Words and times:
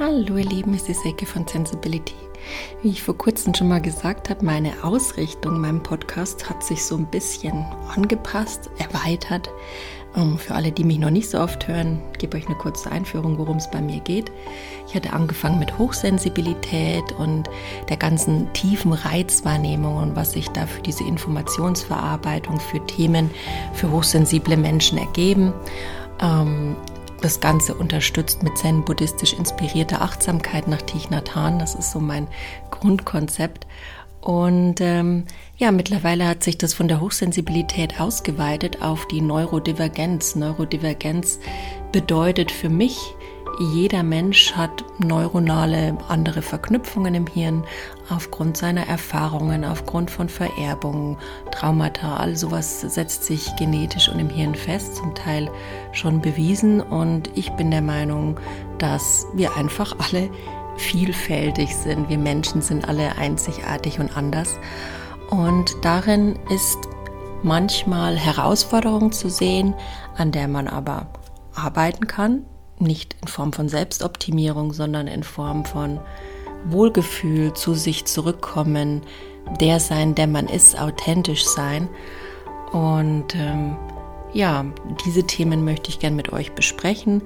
Hallo 0.00 0.38
ihr 0.38 0.44
Lieben, 0.44 0.74
es 0.74 0.88
ist 0.88 1.06
Ecke 1.06 1.24
von 1.24 1.46
Sensibility. 1.46 2.16
Wie 2.82 2.88
ich 2.88 3.00
vor 3.00 3.16
kurzem 3.16 3.54
schon 3.54 3.68
mal 3.68 3.80
gesagt 3.80 4.28
habe, 4.28 4.44
meine 4.44 4.72
Ausrichtung, 4.82 5.60
mein 5.60 5.84
Podcast 5.84 6.50
hat 6.50 6.64
sich 6.64 6.84
so 6.84 6.96
ein 6.96 7.06
bisschen 7.06 7.64
angepasst, 7.94 8.70
erweitert. 8.78 9.48
Ähm, 10.16 10.36
für 10.36 10.56
alle, 10.56 10.72
die 10.72 10.82
mich 10.82 10.98
noch 10.98 11.10
nicht 11.10 11.30
so 11.30 11.38
oft 11.38 11.68
hören, 11.68 12.02
gebe 12.18 12.36
euch 12.36 12.46
eine 12.46 12.56
kurze 12.56 12.90
Einführung, 12.90 13.38
worum 13.38 13.58
es 13.58 13.70
bei 13.70 13.80
mir 13.80 14.00
geht. 14.00 14.32
Ich 14.88 14.96
hatte 14.96 15.12
angefangen 15.12 15.60
mit 15.60 15.78
Hochsensibilität 15.78 17.12
und 17.12 17.48
der 17.88 17.96
ganzen 17.96 18.52
tiefen 18.52 18.94
Reizwahrnehmung 18.94 19.96
und 19.98 20.16
was 20.16 20.32
sich 20.32 20.48
da 20.48 20.66
für 20.66 20.82
diese 20.82 21.04
Informationsverarbeitung, 21.04 22.58
für 22.58 22.84
Themen, 22.86 23.30
für 23.74 23.92
hochsensible 23.92 24.56
Menschen 24.56 24.98
ergeben. 24.98 25.52
Das 27.24 27.40
Ganze 27.40 27.74
unterstützt 27.74 28.42
mit 28.42 28.58
zen-buddhistisch 28.58 29.32
inspirierter 29.32 30.02
Achtsamkeit 30.02 30.68
nach 30.68 30.82
Thich 30.82 31.08
Nhat 31.08 31.34
Hanh. 31.34 31.58
Das 31.58 31.74
ist 31.74 31.90
so 31.90 31.98
mein 31.98 32.28
Grundkonzept. 32.70 33.66
Und 34.20 34.82
ähm, 34.82 35.24
ja, 35.56 35.72
mittlerweile 35.72 36.28
hat 36.28 36.44
sich 36.44 36.58
das 36.58 36.74
von 36.74 36.86
der 36.86 37.00
Hochsensibilität 37.00 37.98
ausgeweitet 37.98 38.82
auf 38.82 39.08
die 39.08 39.22
Neurodivergenz. 39.22 40.34
Neurodivergenz 40.34 41.40
bedeutet 41.92 42.52
für 42.52 42.68
mich, 42.68 43.14
jeder 43.58 44.02
Mensch 44.02 44.52
hat 44.52 44.84
neuronale 44.98 45.96
andere 46.08 46.42
Verknüpfungen 46.42 47.14
im 47.14 47.26
Hirn 47.26 47.64
aufgrund 48.10 48.56
seiner 48.56 48.86
Erfahrungen, 48.86 49.64
aufgrund 49.64 50.10
von 50.10 50.28
Vererbungen, 50.28 51.16
Traumata, 51.50 52.16
all 52.16 52.36
sowas 52.36 52.80
setzt 52.80 53.24
sich 53.24 53.54
genetisch 53.56 54.08
und 54.08 54.18
im 54.18 54.28
Hirn 54.28 54.54
fest, 54.54 54.96
zum 54.96 55.14
Teil 55.14 55.50
schon 55.92 56.20
bewiesen. 56.20 56.80
Und 56.80 57.30
ich 57.34 57.50
bin 57.52 57.70
der 57.70 57.82
Meinung, 57.82 58.38
dass 58.78 59.26
wir 59.34 59.56
einfach 59.56 59.94
alle 59.98 60.30
vielfältig 60.76 61.74
sind. 61.74 62.08
Wir 62.08 62.18
Menschen 62.18 62.62
sind 62.62 62.88
alle 62.88 63.16
einzigartig 63.16 64.00
und 64.00 64.16
anders. 64.16 64.58
Und 65.30 65.76
darin 65.82 66.38
ist 66.50 66.78
manchmal 67.42 68.16
Herausforderung 68.16 69.12
zu 69.12 69.28
sehen, 69.28 69.74
an 70.16 70.32
der 70.32 70.48
man 70.48 70.66
aber 70.66 71.06
arbeiten 71.54 72.06
kann, 72.06 72.44
nicht 72.78 73.16
in 73.20 73.28
Form 73.28 73.52
von 73.52 73.68
Selbstoptimierung, 73.68 74.72
sondern 74.72 75.06
in 75.06 75.22
Form 75.22 75.64
von 75.64 76.00
Wohlgefühl, 76.66 77.52
zu 77.52 77.74
sich 77.74 78.04
zurückkommen, 78.04 79.02
der 79.60 79.80
sein, 79.80 80.14
der 80.14 80.26
man 80.26 80.46
ist, 80.46 80.78
authentisch 80.78 81.44
sein. 81.44 81.88
Und 82.72 83.34
ähm, 83.34 83.76
ja, 84.32 84.64
diese 85.04 85.24
Themen 85.24 85.64
möchte 85.64 85.90
ich 85.90 86.00
gerne 86.00 86.16
mit 86.16 86.32
euch 86.32 86.52
besprechen. 86.52 87.22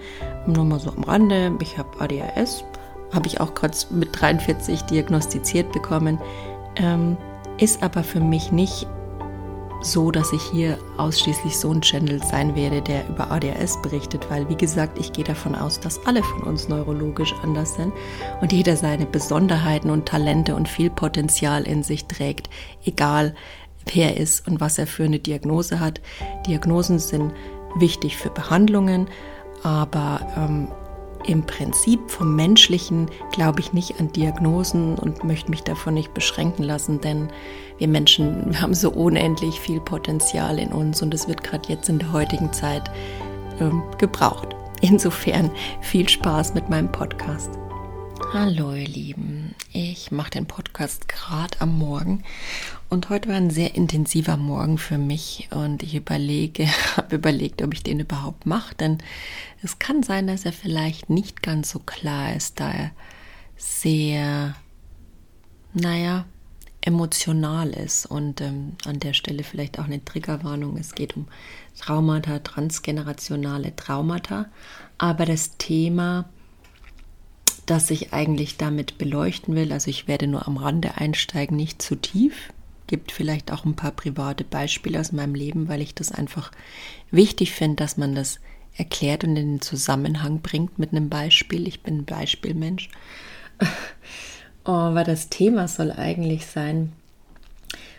Nur 0.46 0.64
mal 0.64 0.80
so 0.80 0.90
am 0.90 1.04
Rande. 1.04 1.52
Ich 1.62 1.78
habe 1.78 1.88
ADHS, 2.00 2.64
habe 3.12 3.26
ich 3.26 3.40
auch 3.40 3.54
gerade 3.54 3.74
mit 3.90 4.08
43 4.20 4.82
diagnostiziert 4.82 5.72
bekommen. 5.72 6.18
Ähm, 6.76 7.16
ist 7.58 7.82
aber 7.82 8.04
für 8.04 8.20
mich 8.20 8.52
nicht 8.52 8.86
so, 9.80 10.10
dass 10.10 10.32
ich 10.32 10.42
hier 10.42 10.78
ausschließlich 10.96 11.56
so 11.56 11.72
ein 11.72 11.80
Channel 11.80 12.22
sein 12.22 12.54
werde, 12.56 12.82
der 12.82 13.08
über 13.08 13.30
ADHS 13.30 13.80
berichtet, 13.82 14.28
weil 14.30 14.48
wie 14.48 14.56
gesagt, 14.56 14.98
ich 14.98 15.12
gehe 15.12 15.24
davon 15.24 15.54
aus, 15.54 15.78
dass 15.78 16.04
alle 16.06 16.22
von 16.22 16.42
uns 16.42 16.68
neurologisch 16.68 17.34
anders 17.42 17.74
sind 17.74 17.92
und 18.40 18.52
jeder 18.52 18.76
seine 18.76 19.06
Besonderheiten 19.06 19.90
und 19.90 20.06
Talente 20.06 20.54
und 20.54 20.68
viel 20.68 20.90
Potenzial 20.90 21.62
in 21.64 21.82
sich 21.82 22.06
trägt, 22.06 22.50
egal 22.84 23.34
wer 23.92 24.14
er 24.14 24.16
ist 24.16 24.46
und 24.46 24.60
was 24.60 24.78
er 24.78 24.86
für 24.86 25.04
eine 25.04 25.18
Diagnose 25.20 25.80
hat. 25.80 26.00
Diagnosen 26.46 26.98
sind 26.98 27.32
wichtig 27.76 28.16
für 28.16 28.30
Behandlungen, 28.30 29.08
aber 29.62 30.26
ähm, 30.36 30.68
im 31.26 31.42
Prinzip 31.44 32.10
vom 32.10 32.36
Menschlichen 32.36 33.10
glaube 33.32 33.60
ich 33.60 33.72
nicht 33.72 33.98
an 34.00 34.12
Diagnosen 34.12 34.96
und 34.96 35.24
möchte 35.24 35.50
mich 35.50 35.62
davon 35.62 35.94
nicht 35.94 36.14
beschränken 36.14 36.62
lassen, 36.62 37.00
denn 37.00 37.28
wir 37.78 37.88
Menschen 37.88 38.46
wir 38.52 38.60
haben 38.60 38.74
so 38.74 38.90
unendlich 38.90 39.58
viel 39.60 39.80
Potenzial 39.80 40.58
in 40.58 40.72
uns 40.72 41.02
und 41.02 41.14
es 41.14 41.28
wird 41.28 41.44
gerade 41.44 41.68
jetzt 41.68 41.88
in 41.88 41.98
der 41.98 42.12
heutigen 42.12 42.52
Zeit 42.52 42.90
ähm, 43.60 43.82
gebraucht. 43.98 44.48
Insofern 44.80 45.50
viel 45.80 46.08
Spaß 46.08 46.54
mit 46.54 46.68
meinem 46.68 46.90
Podcast. 46.92 47.50
Hallo 48.32 48.74
ihr 48.74 48.86
Lieben, 48.86 49.54
ich 49.72 50.10
mache 50.10 50.30
den 50.30 50.46
Podcast 50.46 51.08
gerade 51.08 51.60
am 51.60 51.78
Morgen 51.78 52.22
und 52.88 53.10
heute 53.10 53.28
war 53.28 53.36
ein 53.36 53.50
sehr 53.50 53.74
intensiver 53.74 54.36
Morgen 54.36 54.78
für 54.78 54.98
mich 54.98 55.48
und 55.50 55.82
ich 55.82 55.94
überlege, 55.94 56.66
habe 56.96 57.16
überlegt, 57.16 57.62
ob 57.62 57.74
ich 57.74 57.82
den 57.82 58.00
überhaupt 58.00 58.46
mache, 58.46 58.74
denn 58.74 58.98
es 59.62 59.78
kann 59.78 60.02
sein, 60.02 60.26
dass 60.26 60.44
er 60.44 60.52
vielleicht 60.52 61.10
nicht 61.10 61.42
ganz 61.42 61.70
so 61.70 61.80
klar 61.80 62.34
ist, 62.34 62.60
da 62.60 62.70
er 62.70 62.90
sehr, 63.56 64.54
naja, 65.74 66.24
emotional 66.80 67.70
ist 67.70 68.06
und 68.06 68.40
ähm, 68.40 68.76
an 68.86 69.00
der 69.00 69.12
Stelle 69.12 69.42
vielleicht 69.42 69.78
auch 69.78 69.84
eine 69.84 70.04
Triggerwarnung. 70.04 70.76
Es 70.78 70.94
geht 70.94 71.16
um 71.16 71.26
Traumata, 71.76 72.38
transgenerationale 72.38 73.74
Traumata, 73.74 74.46
aber 74.96 75.26
das 75.26 75.56
Thema 75.58 76.28
das 77.66 77.90
ich 77.90 78.14
eigentlich 78.14 78.56
damit 78.56 78.96
beleuchten 78.96 79.54
will. 79.54 79.72
Also 79.72 79.90
ich 79.90 80.08
werde 80.08 80.26
nur 80.26 80.46
am 80.48 80.56
Rande 80.56 80.96
einsteigen, 80.96 81.56
nicht 81.56 81.82
zu 81.82 81.96
tief. 81.96 82.50
Gibt 82.88 83.12
vielleicht 83.12 83.52
auch 83.52 83.64
ein 83.64 83.76
paar 83.76 83.92
private 83.92 84.42
Beispiele 84.42 84.98
aus 84.98 85.12
meinem 85.12 85.36
Leben, 85.36 85.68
weil 85.68 85.80
ich 85.80 85.94
das 85.94 86.10
einfach 86.10 86.50
wichtig 87.12 87.52
finde, 87.52 87.76
dass 87.76 87.96
man 87.96 88.16
das 88.16 88.40
erklärt 88.76 89.22
und 89.22 89.36
in 89.36 89.52
den 89.52 89.60
Zusammenhang 89.60 90.40
bringt 90.40 90.78
mit 90.78 90.90
einem 90.92 91.08
Beispiel. 91.08 91.68
Ich 91.68 91.82
bin 91.82 91.98
ein 91.98 92.04
Beispielmensch. 92.04 92.88
oh, 94.64 94.70
aber 94.70 95.04
das 95.04 95.28
Thema 95.28 95.68
soll 95.68 95.92
eigentlich 95.92 96.46
sein 96.46 96.92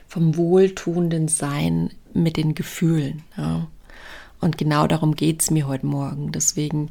vom 0.07 0.35
wohltuenden 0.35 1.27
Sein 1.27 1.91
mit 2.13 2.35
den 2.35 2.55
Gefühlen. 2.55 3.23
Ja. 3.37 3.67
Und 4.41 4.57
genau 4.57 4.87
darum 4.87 5.15
geht 5.15 5.41
es 5.41 5.51
mir 5.51 5.67
heute 5.67 5.85
Morgen. 5.85 6.31
Deswegen 6.31 6.89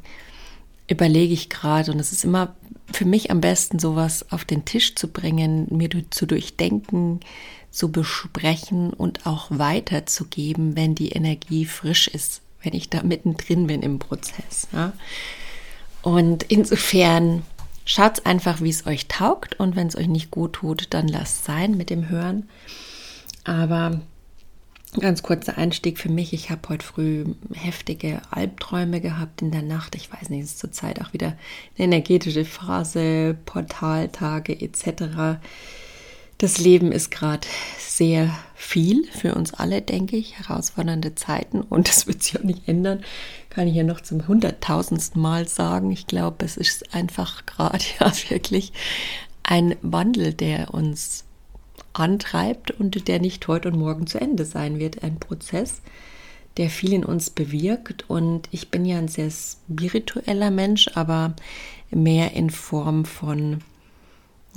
überlege 0.89 1.33
ich 1.33 1.49
gerade, 1.49 1.91
und 1.91 1.99
es 1.99 2.11
ist 2.11 2.23
immer 2.23 2.55
für 2.91 3.05
mich 3.05 3.31
am 3.31 3.41
besten, 3.41 3.79
sowas 3.79 4.25
auf 4.31 4.45
den 4.45 4.65
Tisch 4.65 4.95
zu 4.95 5.07
bringen, 5.07 5.67
mir 5.69 5.89
zu 6.09 6.25
durchdenken, 6.25 7.19
zu 7.71 7.91
besprechen 7.91 8.91
und 8.91 9.27
auch 9.27 9.47
weiterzugeben, 9.51 10.75
wenn 10.75 10.95
die 10.95 11.09
Energie 11.09 11.65
frisch 11.65 12.07
ist, 12.07 12.41
wenn 12.63 12.73
ich 12.73 12.89
da 12.89 13.03
mittendrin 13.03 13.67
bin 13.67 13.83
im 13.83 13.99
Prozess. 13.99 14.67
Ja. 14.73 14.93
Und 16.01 16.43
insofern 16.43 17.43
schaut 17.85 18.25
einfach, 18.25 18.61
wie 18.61 18.69
es 18.69 18.87
euch 18.87 19.07
taugt 19.07 19.59
und 19.59 19.75
wenn 19.75 19.87
es 19.87 19.95
euch 19.95 20.07
nicht 20.07 20.31
gut 20.31 20.53
tut, 20.53 20.87
dann 20.91 21.07
lasst 21.07 21.45
sein 21.45 21.77
mit 21.77 21.89
dem 21.89 22.09
Hören. 22.09 22.49
Aber 23.43 24.01
Ganz 24.97 25.21
kurzer 25.21 25.55
Einstieg 25.55 25.99
für 25.99 26.09
mich. 26.09 26.33
Ich 26.33 26.49
habe 26.49 26.67
heute 26.69 26.83
früh 26.83 27.25
heftige 27.53 28.21
Albträume 28.31 29.01
gehabt 29.01 29.43
in 29.43 29.51
der 29.51 29.61
Nacht. 29.61 29.93
Ich 29.93 30.11
weiß 30.11 30.31
nicht, 30.31 30.43
es 30.43 30.51
ist 30.51 30.59
zurzeit 30.59 30.99
auch 30.99 31.13
wieder 31.13 31.37
eine 31.77 31.85
energetische 31.85 32.43
Phase, 32.43 33.37
Portaltage 33.45 34.59
etc. 34.59 35.39
Das 36.39 36.57
Leben 36.57 36.91
ist 36.91 37.11
gerade 37.11 37.47
sehr 37.77 38.33
viel 38.55 39.05
für 39.11 39.35
uns 39.35 39.53
alle, 39.53 39.83
denke 39.83 40.17
ich. 40.17 40.39
Herausfordernde 40.39 41.13
Zeiten 41.13 41.61
und 41.61 41.87
das 41.87 42.07
wird 42.07 42.23
sich 42.23 42.39
auch 42.39 42.43
nicht 42.43 42.67
ändern. 42.67 43.03
Kann 43.51 43.67
ich 43.67 43.75
ja 43.75 43.83
noch 43.83 44.01
zum 44.01 44.27
hunderttausendsten 44.27 45.21
Mal 45.21 45.47
sagen. 45.47 45.91
Ich 45.91 46.07
glaube, 46.07 46.43
es 46.45 46.57
ist 46.57 46.95
einfach 46.95 47.45
gerade 47.45 47.83
ja 47.99 48.11
wirklich 48.29 48.73
ein 49.43 49.75
Wandel, 49.83 50.33
der 50.33 50.73
uns 50.73 51.25
antreibt 51.93 52.71
und 52.71 53.07
der 53.07 53.19
nicht 53.19 53.47
heute 53.47 53.69
und 53.69 53.77
morgen 53.77 54.07
zu 54.07 54.19
Ende 54.19 54.45
sein 54.45 54.79
wird. 54.79 55.03
Ein 55.03 55.19
Prozess, 55.19 55.81
der 56.57 56.69
viel 56.69 56.93
in 56.93 57.05
uns 57.05 57.29
bewirkt. 57.29 58.09
Und 58.09 58.47
ich 58.51 58.69
bin 58.69 58.85
ja 58.85 58.97
ein 58.97 59.07
sehr 59.07 59.29
spiritueller 59.31 60.51
Mensch, 60.51 60.89
aber 60.95 61.35
mehr 61.91 62.33
in 62.33 62.49
Form 62.49 63.05
von, 63.05 63.61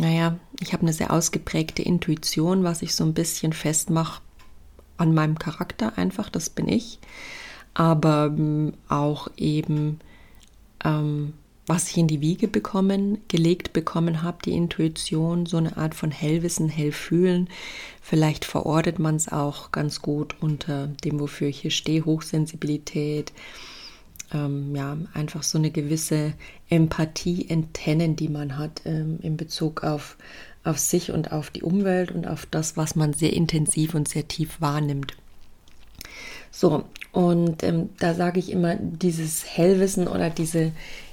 naja, 0.00 0.38
ich 0.60 0.72
habe 0.72 0.82
eine 0.82 0.92
sehr 0.92 1.12
ausgeprägte 1.12 1.82
Intuition, 1.82 2.64
was 2.64 2.82
ich 2.82 2.94
so 2.94 3.04
ein 3.04 3.14
bisschen 3.14 3.52
festmache 3.52 4.20
an 4.96 5.14
meinem 5.14 5.38
Charakter 5.38 5.98
einfach, 5.98 6.28
das 6.28 6.50
bin 6.50 6.68
ich. 6.68 6.98
Aber 7.74 8.26
ähm, 8.26 8.74
auch 8.88 9.28
eben 9.36 10.00
ähm, 10.84 11.32
was 11.66 11.88
ich 11.90 11.96
in 11.96 12.08
die 12.08 12.20
Wiege 12.20 12.48
bekommen, 12.48 13.18
gelegt 13.28 13.72
bekommen 13.72 14.22
habe, 14.22 14.38
die 14.44 14.52
Intuition, 14.52 15.46
so 15.46 15.58
eine 15.58 15.76
Art 15.76 15.94
von 15.94 16.10
Hellwissen, 16.10 16.68
Hellfühlen. 16.68 17.48
Vielleicht 18.00 18.44
verortet 18.44 18.98
man 18.98 19.16
es 19.16 19.30
auch 19.30 19.70
ganz 19.70 20.02
gut 20.02 20.34
unter 20.40 20.88
dem, 21.04 21.20
wofür 21.20 21.48
ich 21.48 21.60
hier 21.60 21.70
stehe, 21.70 22.04
Hochsensibilität. 22.04 23.32
Ähm, 24.34 24.74
ja, 24.74 24.96
einfach 25.14 25.44
so 25.44 25.58
eine 25.58 25.70
gewisse 25.70 26.34
Empathie, 26.68 27.46
Antennen, 27.50 28.16
die 28.16 28.28
man 28.28 28.58
hat 28.58 28.82
ähm, 28.84 29.18
in 29.22 29.36
Bezug 29.36 29.84
auf, 29.84 30.16
auf 30.64 30.78
sich 30.78 31.12
und 31.12 31.30
auf 31.30 31.50
die 31.50 31.62
Umwelt 31.62 32.10
und 32.10 32.26
auf 32.26 32.44
das, 32.46 32.76
was 32.76 32.96
man 32.96 33.12
sehr 33.12 33.32
intensiv 33.32 33.94
und 33.94 34.08
sehr 34.08 34.26
tief 34.26 34.60
wahrnimmt. 34.60 35.16
So, 36.50 36.84
und 37.12 37.62
ähm, 37.62 37.90
da 37.98 38.14
sage 38.14 38.38
ich 38.38 38.50
immer, 38.50 38.76
dieses 38.76 39.44
Hellwissen 39.46 40.08
oder 40.08 40.28
diese 40.28 40.72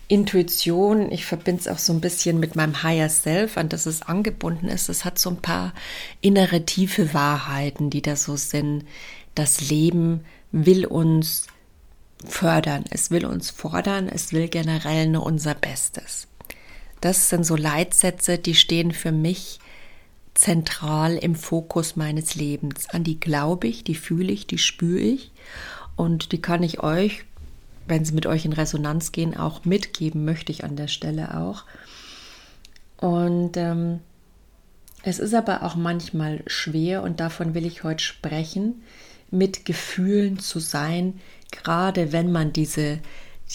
Intuition, 0.10 1.12
ich 1.12 1.26
verbinde 1.26 1.62
es 1.62 1.68
auch 1.68 1.78
so 1.78 1.94
ein 1.94 2.02
bisschen 2.02 2.40
mit 2.40 2.56
meinem 2.56 2.82
Higher 2.82 3.10
Self, 3.10 3.58
an 3.58 3.70
das 3.70 3.86
es 3.86 4.02
angebunden 4.02 4.68
ist. 4.68 4.90
Es 4.90 5.06
hat 5.06 5.20
so 5.20 5.30
ein 5.30 5.38
paar 5.38 5.74
innere 6.20 6.66
tiefe 6.66 7.14
Wahrheiten, 7.14 7.92
die 7.92 8.02
da 8.02 8.16
so 8.16 8.36
sind. 8.36 8.86
Das 9.36 9.70
Leben 9.70 10.26
will 10.52 10.88
uns 10.88 11.46
fördern, 12.26 12.86
es 12.90 13.12
will 13.12 13.24
uns 13.24 13.52
fordern, 13.52 14.10
es 14.10 14.34
will 14.34 14.48
generell 14.48 15.08
nur 15.08 15.24
unser 15.28 15.54
Bestes. 15.54 16.28
Das 17.02 17.30
sind 17.30 17.46
so 17.46 17.56
Leitsätze, 17.56 18.40
die 18.40 18.56
stehen 18.56 18.92
für 18.92 19.12
mich 19.12 19.60
zentral 20.34 21.18
im 21.18 21.36
Fokus 21.36 21.96
meines 21.96 22.34
Lebens. 22.34 22.90
An 22.90 23.04
die 23.04 23.20
glaube 23.20 23.68
ich, 23.68 23.84
die 23.84 23.96
fühle 23.96 24.32
ich, 24.32 24.48
die 24.48 24.58
spüre 24.58 25.00
ich 25.00 25.32
und 25.96 26.32
die 26.32 26.42
kann 26.42 26.64
ich 26.64 26.82
euch 26.82 27.26
wenn 27.89 28.06
sie 28.06 28.13
mit 28.13 28.25
euch 28.25 28.45
in 28.45 28.53
Resonanz 28.53 29.12
gehen, 29.12 29.36
auch 29.36 29.65
mitgeben, 29.65 30.25
möchte 30.25 30.51
ich 30.51 30.63
an 30.63 30.75
der 30.75 30.88
Stelle 30.88 31.38
auch. 31.38 31.65
Und 32.97 33.57
ähm, 33.57 34.00
es 35.03 35.19
ist 35.19 35.33
aber 35.33 35.63
auch 35.63 35.75
manchmal 35.75 36.44
schwer, 36.47 37.03
und 37.03 37.19
davon 37.19 37.53
will 37.53 37.65
ich 37.65 37.83
heute 37.83 38.03
sprechen, 38.03 38.83
mit 39.31 39.65
Gefühlen 39.65 40.39
zu 40.39 40.59
sein, 40.59 41.19
gerade 41.51 42.12
wenn 42.12 42.31
man 42.31 42.51
diese, 42.51 43.00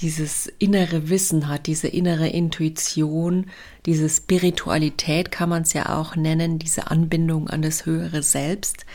dieses 0.01 0.47
innere 0.59 1.11
Wissen 1.11 1.49
hat, 1.49 1.67
diese 1.67 1.89
innere 1.89 2.29
Intuition, 2.29 3.47
diese 3.87 4.09
Spiritualität 4.09 5.31
kann 5.31 5.49
man 5.49 5.63
es 5.63 5.73
ja 5.73 5.97
auch 5.97 6.17
nennen, 6.17 6.59
diese 6.59 6.91
Anbindung 6.91 7.49
an 7.49 7.63
das 7.63 7.87
höhere 7.87 8.23
Selbst. 8.23 8.87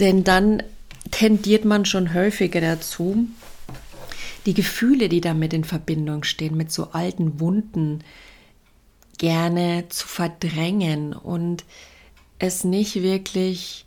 Denn 0.00 0.24
dann 0.24 0.62
tendiert 1.10 1.64
man 1.64 1.84
schon 1.84 2.12
häufiger 2.12 2.60
dazu, 2.60 3.26
die 4.46 4.54
Gefühle, 4.54 5.08
die 5.08 5.20
damit 5.20 5.52
in 5.52 5.64
Verbindung 5.64 6.24
stehen, 6.24 6.56
mit 6.56 6.70
so 6.70 6.90
alten 6.92 7.40
Wunden 7.40 8.04
gerne 9.18 9.86
zu 9.88 10.06
verdrängen 10.06 11.12
und 11.12 11.64
es 12.38 12.64
nicht 12.64 13.02
wirklich 13.02 13.85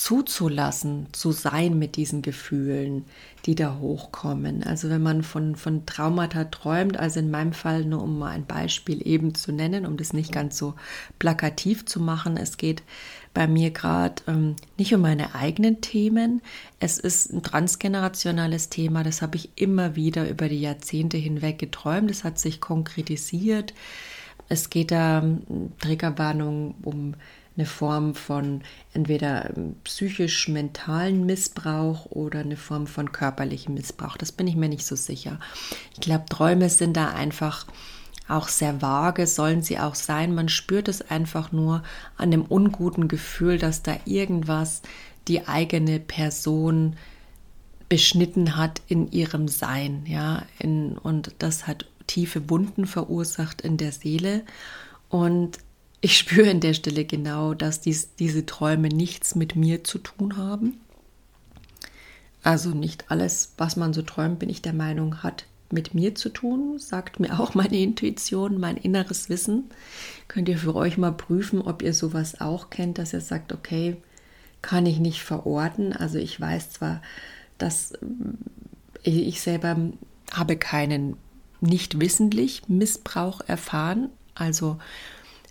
zuzulassen, 0.00 1.08
zu 1.12 1.30
sein 1.30 1.78
mit 1.78 1.96
diesen 1.96 2.22
Gefühlen, 2.22 3.04
die 3.44 3.54
da 3.54 3.76
hochkommen. 3.78 4.62
Also 4.62 4.88
wenn 4.88 5.02
man 5.02 5.22
von, 5.22 5.56
von 5.56 5.84
Traumata 5.84 6.44
träumt, 6.44 6.96
also 6.96 7.20
in 7.20 7.30
meinem 7.30 7.52
Fall 7.52 7.84
nur 7.84 8.02
um 8.02 8.18
mal 8.18 8.30
ein 8.30 8.46
Beispiel 8.46 9.06
eben 9.06 9.34
zu 9.34 9.52
nennen, 9.52 9.84
um 9.84 9.98
das 9.98 10.14
nicht 10.14 10.32
ganz 10.32 10.56
so 10.56 10.72
plakativ 11.18 11.84
zu 11.84 12.00
machen, 12.00 12.38
es 12.38 12.56
geht 12.56 12.82
bei 13.34 13.46
mir 13.46 13.72
gerade 13.72 14.22
ähm, 14.26 14.56
nicht 14.78 14.94
um 14.94 15.02
meine 15.02 15.34
eigenen 15.34 15.82
Themen. 15.82 16.40
Es 16.78 16.98
ist 16.98 17.30
ein 17.30 17.42
transgenerationales 17.42 18.70
Thema, 18.70 19.02
das 19.02 19.20
habe 19.20 19.36
ich 19.36 19.50
immer 19.56 19.96
wieder 19.96 20.30
über 20.30 20.48
die 20.48 20.62
Jahrzehnte 20.62 21.18
hinweg 21.18 21.58
geträumt. 21.58 22.10
Es 22.10 22.24
hat 22.24 22.38
sich 22.38 22.62
konkretisiert. 22.62 23.74
Es 24.48 24.70
geht 24.70 24.92
da, 24.92 25.18
ähm, 25.18 25.72
Triggerwarnung, 25.78 26.76
um 26.84 27.16
eine 27.60 27.66
Form 27.66 28.14
von 28.14 28.62
entweder 28.94 29.54
ähm, 29.54 29.76
psychisch-mentalen 29.84 31.26
Missbrauch 31.26 32.06
oder 32.06 32.40
eine 32.40 32.56
Form 32.56 32.86
von 32.86 33.12
körperlichem 33.12 33.74
Missbrauch. 33.74 34.16
Das 34.16 34.32
bin 34.32 34.46
ich 34.46 34.56
mir 34.56 34.70
nicht 34.70 34.86
so 34.86 34.96
sicher. 34.96 35.38
Ich 35.92 36.00
glaube, 36.00 36.24
Träume 36.28 36.70
sind 36.70 36.96
da 36.96 37.10
einfach 37.10 37.66
auch 38.28 38.48
sehr 38.48 38.80
vage, 38.80 39.26
sollen 39.26 39.62
sie 39.62 39.78
auch 39.78 39.94
sein. 39.94 40.34
Man 40.34 40.48
spürt 40.48 40.88
es 40.88 41.02
einfach 41.10 41.52
nur 41.52 41.82
an 42.16 42.30
dem 42.30 42.44
unguten 42.44 43.08
Gefühl, 43.08 43.58
dass 43.58 43.82
da 43.82 43.96
irgendwas 44.06 44.80
die 45.28 45.46
eigene 45.46 46.00
Person 46.00 46.96
beschnitten 47.90 48.56
hat 48.56 48.80
in 48.86 49.10
ihrem 49.10 49.48
Sein, 49.48 50.04
ja, 50.06 50.44
in, 50.60 50.96
und 50.96 51.34
das 51.38 51.66
hat 51.66 51.86
tiefe 52.06 52.48
Wunden 52.48 52.86
verursacht 52.86 53.60
in 53.60 53.76
der 53.76 53.92
Seele. 53.92 54.44
Und 55.08 55.58
ich 56.00 56.16
spüre 56.16 56.50
an 56.50 56.60
der 56.60 56.74
Stelle 56.74 57.04
genau, 57.04 57.54
dass 57.54 57.80
dies, 57.80 58.14
diese 58.18 58.46
Träume 58.46 58.88
nichts 58.88 59.34
mit 59.34 59.56
mir 59.56 59.84
zu 59.84 59.98
tun 59.98 60.36
haben. 60.36 60.80
Also 62.42 62.70
nicht 62.70 63.10
alles, 63.10 63.52
was 63.58 63.76
man 63.76 63.92
so 63.92 64.02
träumt, 64.02 64.38
bin 64.38 64.48
ich 64.48 64.62
der 64.62 64.72
Meinung, 64.72 65.22
hat 65.22 65.44
mit 65.70 65.94
mir 65.94 66.14
zu 66.14 66.30
tun, 66.30 66.78
sagt 66.78 67.20
mir 67.20 67.38
auch 67.38 67.54
meine 67.54 67.78
Intuition, 67.78 68.58
mein 68.58 68.76
inneres 68.76 69.28
Wissen. 69.28 69.70
Könnt 70.26 70.48
ihr 70.48 70.58
für 70.58 70.74
euch 70.74 70.96
mal 70.96 71.12
prüfen, 71.12 71.60
ob 71.60 71.82
ihr 71.82 71.94
sowas 71.94 72.40
auch 72.40 72.70
kennt, 72.70 72.98
dass 72.98 73.12
ihr 73.12 73.20
sagt, 73.20 73.52
okay, 73.52 73.96
kann 74.62 74.86
ich 74.86 74.98
nicht 74.98 75.22
verorten. 75.22 75.92
Also 75.92 76.18
ich 76.18 76.40
weiß 76.40 76.70
zwar, 76.70 77.02
dass 77.58 77.92
ich 79.02 79.40
selber 79.40 79.76
habe 80.32 80.56
keinen 80.56 81.16
nicht 81.60 82.00
wissentlich 82.00 82.62
Missbrauch 82.68 83.42
erfahren, 83.46 84.08
also 84.34 84.78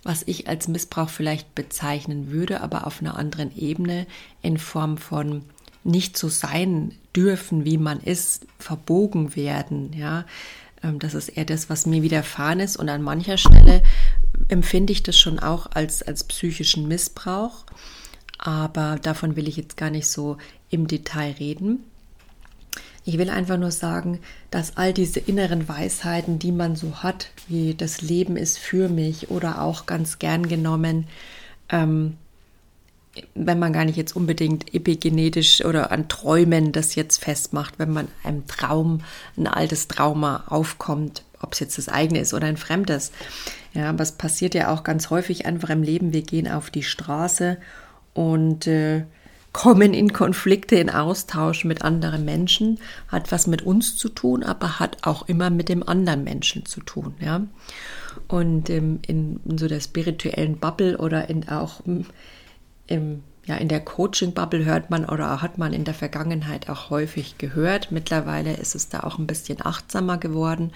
was 0.02 0.22
ich 0.26 0.48
als 0.48 0.68
Missbrauch 0.68 1.10
vielleicht 1.10 1.54
bezeichnen 1.54 2.30
würde, 2.30 2.60
aber 2.60 2.86
auf 2.86 3.00
einer 3.00 3.16
anderen 3.16 3.54
Ebene 3.56 4.06
in 4.42 4.56
Form 4.56 4.98
von 4.98 5.42
nicht 5.84 6.16
so 6.16 6.28
sein 6.28 6.92
dürfen, 7.14 7.64
wie 7.64 7.78
man 7.78 8.00
ist, 8.00 8.46
verbogen 8.58 9.36
werden. 9.36 9.92
Ja, 9.94 10.24
ähm, 10.82 10.98
das 10.98 11.14
ist 11.14 11.30
eher 11.30 11.44
das, 11.44 11.70
was 11.70 11.86
mir 11.86 12.02
widerfahren 12.02 12.60
ist. 12.60 12.76
Und 12.76 12.88
an 12.88 13.02
mancher 13.02 13.38
Stelle 13.38 13.82
empfinde 14.48 14.92
ich 14.92 15.02
das 15.02 15.16
schon 15.16 15.38
auch 15.38 15.66
als, 15.72 16.02
als 16.02 16.24
psychischen 16.24 16.88
Missbrauch. 16.88 17.64
Aber 18.38 18.98
davon 19.00 19.36
will 19.36 19.48
ich 19.48 19.56
jetzt 19.56 19.76
gar 19.76 19.90
nicht 19.90 20.06
so 20.06 20.38
im 20.70 20.86
Detail 20.86 21.32
reden. 21.38 21.84
Ich 23.04 23.18
will 23.18 23.30
einfach 23.30 23.56
nur 23.56 23.70
sagen, 23.70 24.20
dass 24.50 24.76
all 24.76 24.92
diese 24.92 25.20
inneren 25.20 25.68
Weisheiten, 25.68 26.38
die 26.38 26.52
man 26.52 26.76
so 26.76 27.02
hat, 27.02 27.30
wie 27.48 27.74
das 27.74 28.02
Leben 28.02 28.36
ist 28.36 28.58
für 28.58 28.88
mich 28.88 29.30
oder 29.30 29.62
auch 29.62 29.86
ganz 29.86 30.18
gern 30.18 30.48
genommen, 30.48 31.06
ähm, 31.70 32.16
wenn 33.34 33.58
man 33.58 33.72
gar 33.72 33.84
nicht 33.84 33.96
jetzt 33.96 34.14
unbedingt 34.14 34.72
epigenetisch 34.74 35.64
oder 35.64 35.90
an 35.90 36.08
Träumen 36.08 36.72
das 36.72 36.94
jetzt 36.94 37.22
festmacht, 37.24 37.78
wenn 37.78 37.90
man 37.90 38.08
einem 38.22 38.46
Traum, 38.46 39.02
ein 39.36 39.46
altes 39.46 39.88
Trauma 39.88 40.44
aufkommt, 40.46 41.24
ob 41.40 41.54
es 41.54 41.60
jetzt 41.60 41.78
das 41.78 41.88
eigene 41.88 42.20
ist 42.20 42.34
oder 42.34 42.46
ein 42.46 42.56
fremdes. 42.56 43.10
Ja, 43.72 43.98
was 43.98 44.12
passiert 44.12 44.54
ja 44.54 44.72
auch 44.72 44.84
ganz 44.84 45.10
häufig 45.10 45.46
einfach 45.46 45.70
im 45.70 45.82
Leben. 45.82 46.12
Wir 46.12 46.22
gehen 46.22 46.48
auf 46.48 46.70
die 46.70 46.82
Straße 46.82 47.58
und 48.14 48.66
äh, 48.66 49.04
kommen 49.52 49.94
in 49.94 50.12
Konflikte, 50.12 50.76
in 50.76 50.90
Austausch 50.90 51.64
mit 51.64 51.82
anderen 51.82 52.24
Menschen, 52.24 52.78
hat 53.08 53.32
was 53.32 53.46
mit 53.46 53.62
uns 53.62 53.96
zu 53.96 54.08
tun, 54.08 54.44
aber 54.44 54.78
hat 54.78 54.98
auch 55.02 55.28
immer 55.28 55.50
mit 55.50 55.68
dem 55.68 55.86
anderen 55.86 56.22
Menschen 56.22 56.66
zu 56.66 56.80
tun. 56.80 57.14
Ja, 57.20 57.46
und 58.28 58.70
ähm, 58.70 59.00
in, 59.06 59.40
in 59.44 59.58
so 59.58 59.66
der 59.66 59.80
spirituellen 59.80 60.58
Bubble 60.58 60.98
oder 60.98 61.28
in 61.28 61.48
auch 61.48 61.80
im, 62.86 63.22
ja, 63.46 63.56
in 63.56 63.68
der 63.68 63.80
Coaching-Bubble 63.80 64.64
hört 64.64 64.90
man 64.90 65.04
oder 65.04 65.42
hat 65.42 65.58
man 65.58 65.72
in 65.72 65.84
der 65.84 65.94
Vergangenheit 65.94 66.68
auch 66.68 66.90
häufig 66.90 67.38
gehört. 67.38 67.90
Mittlerweile 67.90 68.54
ist 68.54 68.74
es 68.74 68.88
da 68.88 69.00
auch 69.00 69.18
ein 69.18 69.26
bisschen 69.26 69.64
achtsamer 69.64 70.18
geworden, 70.18 70.72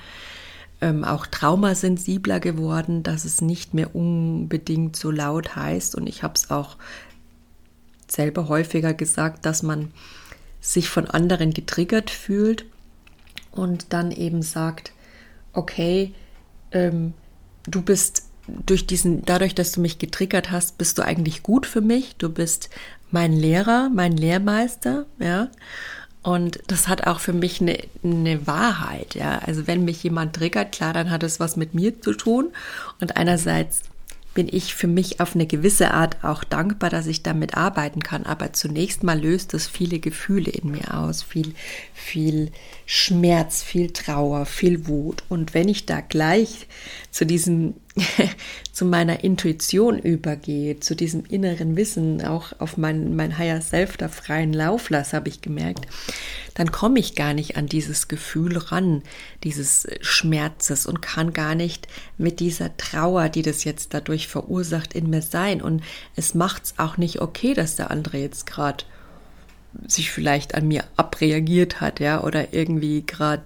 ähm, 0.81 1.05
auch 1.05 1.27
traumasensibler 1.27 2.41
geworden, 2.41 3.03
dass 3.03 3.25
es 3.25 3.41
nicht 3.41 3.75
mehr 3.75 3.95
unbedingt 3.95 4.97
so 4.97 5.11
laut 5.11 5.55
heißt. 5.55 5.95
Und 5.95 6.09
ich 6.09 6.23
habe 6.23 6.35
es 6.35 6.51
auch 6.51 6.77
selber 8.15 8.49
häufiger 8.49 8.95
gesagt, 8.95 9.45
dass 9.47 9.63
man 9.63 9.93
sich 10.61 10.89
von 10.89 11.07
anderen 11.07 11.53
getriggert 11.53 12.11
fühlt 12.11 12.65
und 13.51 13.93
dann 13.93 14.11
eben 14.11 14.43
sagt, 14.43 14.93
okay, 15.53 16.15
ähm, 16.73 17.13
du 17.67 17.83
bist 17.83 18.25
durch 18.47 18.87
diesen, 18.87 19.25
dadurch, 19.25 19.55
dass 19.55 19.73
du 19.73 19.81
mich 19.81 19.99
getriggert 19.99 20.51
hast, 20.51 20.79
bist 20.79 20.99
du 20.99 21.03
eigentlich 21.03 21.43
gut 21.43 21.67
für 21.67 21.81
mich. 21.81 22.17
Du 22.17 22.29
bist 22.29 22.71
mein 23.11 23.33
Lehrer, 23.33 23.91
mein 23.95 24.17
Lehrmeister, 24.17 25.07
ja. 25.19 25.49
Und 26.23 26.61
das 26.69 26.89
hat 26.89 27.07
auch 27.07 27.21
für 27.21 27.35
mich 27.35 27.61
eine, 27.61 27.79
eine 28.03 28.47
Wahrheit, 28.47 29.15
ja. 29.15 29.39
Also 29.39 29.67
wenn 29.67 29.85
mich 29.85 30.03
jemand 30.03 30.35
triggert, 30.37 30.73
klar, 30.73 30.93
dann 30.93 31.11
hat 31.11 31.23
es 31.23 31.41
was 31.41 31.57
mit 31.57 31.75
mir 31.75 32.01
zu 32.01 32.15
tun. 32.15 32.53
Und 33.01 33.17
einerseits 33.17 33.83
bin 34.35 34.49
ich 34.51 34.75
für 34.75 34.89
mich 34.89 35.21
auf 35.21 35.35
eine 35.35 35.47
gewisse 35.47 35.93
Art 35.93 36.23
auch 36.23 36.45
dankbar, 36.45 36.91
dass 36.91 37.07
ich 37.07 37.23
damit 37.23 37.57
arbeiten 37.57 38.03
kann. 38.03 38.25
Aber 38.25 38.53
zunächst 38.53 39.03
mal 39.03 39.21
löst 39.21 39.55
das 39.55 39.67
viele 39.67 40.01
Gefühle 40.01 40.51
in 40.51 40.73
mir 40.73 40.95
aus, 40.95 41.23
viel, 41.23 41.55
viel 41.95 42.51
Schmerz, 42.85 43.63
viel 43.63 43.93
Trauer, 43.93 44.45
viel 44.45 44.87
Wut. 44.87 45.23
Und 45.29 45.55
wenn 45.55 45.69
ich 45.69 45.87
da 45.87 46.01
gleich 46.01 46.67
zu 47.11 47.25
diesem, 47.25 47.75
zu 48.73 48.85
meiner 48.85 49.23
Intuition 49.23 49.99
übergehe, 49.99 50.81
zu 50.81 50.97
diesem 50.97 51.25
inneren 51.27 51.77
Wissen, 51.77 52.25
auch 52.25 52.53
auf 52.59 52.77
mein, 52.77 53.15
mein 53.15 53.39
Higher 53.39 53.61
Self 53.61 53.97
da 53.97 54.09
freien 54.09 54.53
Lauf 54.53 54.91
lasse, 54.91 55.17
habe 55.17 55.29
ich 55.29 55.41
gemerkt, 55.41 55.87
dann 56.55 56.73
komme 56.73 56.99
ich 56.99 57.15
gar 57.15 57.35
nicht 57.35 57.57
an 57.57 57.67
dieses 57.67 58.09
Gefühl 58.09 58.57
ran, 58.59 59.03
dieses 59.45 59.87
Schmerzes 60.01 60.87
und 60.87 61.03
kann 61.03 61.33
gar 61.33 61.55
nicht 61.55 61.87
mit 62.19 62.41
dieser 62.41 62.77
Trauer, 62.77 63.29
die 63.29 63.43
das 63.43 63.63
jetzt 63.63 63.95
dadurch 63.95 64.27
verursacht, 64.27 64.95
in 64.95 65.11
mir 65.11 65.23
sein. 65.23 65.63
Und 65.63 65.83
es 66.17 66.35
macht 66.35 66.65
es 66.65 66.75
auch 66.79 66.97
nicht 66.97 67.21
okay, 67.21 67.55
dass 67.55 67.77
der 67.77 67.91
andere 67.91 68.19
jetzt 68.19 68.47
gerade 68.47 68.85
sich 69.87 70.11
vielleicht 70.11 70.55
an 70.55 70.69
mir 70.69 70.85
abreagiert 70.97 71.81
hat, 71.81 72.01
ja, 72.01 72.23
oder 72.23 72.53
irgendwie 72.53 73.05
gerade 73.05 73.43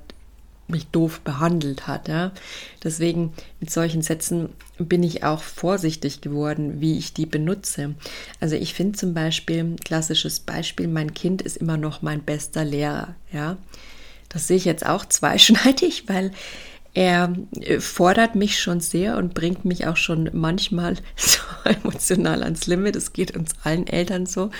mich 0.68 0.86
doof 0.88 1.20
behandelt 1.20 1.86
hat. 1.86 2.08
Ja. 2.08 2.32
Deswegen 2.84 3.32
mit 3.60 3.70
solchen 3.70 4.02
Sätzen 4.02 4.50
bin 4.78 5.02
ich 5.02 5.24
auch 5.24 5.42
vorsichtig 5.42 6.20
geworden, 6.20 6.80
wie 6.80 6.98
ich 6.98 7.14
die 7.14 7.26
benutze. 7.26 7.94
Also 8.40 8.56
ich 8.56 8.74
finde 8.74 8.98
zum 8.98 9.14
Beispiel, 9.14 9.76
klassisches 9.84 10.40
Beispiel, 10.40 10.88
mein 10.88 11.14
Kind 11.14 11.42
ist 11.42 11.56
immer 11.56 11.76
noch 11.76 12.02
mein 12.02 12.22
bester 12.22 12.64
Lehrer. 12.64 13.14
Ja. 13.32 13.56
Das 14.28 14.46
sehe 14.46 14.56
ich 14.56 14.64
jetzt 14.64 14.86
auch 14.86 15.04
zweischneidig, 15.08 16.04
weil 16.06 16.32
er 16.98 17.32
äh, 17.60 17.78
fordert 17.78 18.34
mich 18.34 18.58
schon 18.58 18.80
sehr 18.80 19.18
und 19.18 19.32
bringt 19.32 19.64
mich 19.64 19.86
auch 19.86 19.96
schon 19.96 20.30
manchmal 20.32 20.96
so 21.16 21.38
emotional 21.62 22.42
ans 22.42 22.66
Limit. 22.66 22.96
Es 22.96 23.12
geht 23.12 23.36
uns 23.36 23.52
allen 23.62 23.86
Eltern 23.86 24.26
so. 24.26 24.50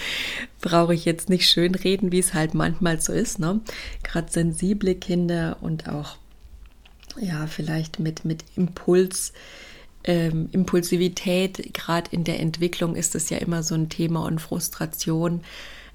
Brauche 0.61 0.95
ich 0.95 1.05
jetzt 1.05 1.31
nicht 1.31 1.51
schön 1.51 1.75
reden, 1.75 2.13
wie 2.13 2.21
es 2.21 2.35
halt 2.35 2.55
manchmal 2.55 3.01
so 3.01 3.13
ist. 3.13 3.41
Ne? 3.41 3.61
Gerade 4.05 4.31
sensible 4.31 4.95
Kinder 4.95 5.57
und 5.63 5.89
auch, 5.89 6.17
ja, 7.21 7.49
vielleicht 7.49 7.99
mit, 7.99 8.25
mit 8.25 8.45
Impuls. 8.55 9.33
Ähm, 10.05 10.49
Impulsivität, 10.53 11.75
gerade 11.75 12.09
in 12.13 12.23
der 12.23 12.39
Entwicklung 12.39 12.95
ist 12.95 13.17
es 13.17 13.31
ja 13.31 13.39
immer 13.39 13.65
so 13.65 13.75
ein 13.75 13.89
Thema 13.89 14.25
und 14.25 14.41
Frustration. 14.41 15.41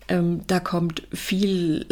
Ähm, 0.09 0.41
da 0.47 0.59
kommt 0.59 1.03
viel 1.13 1.85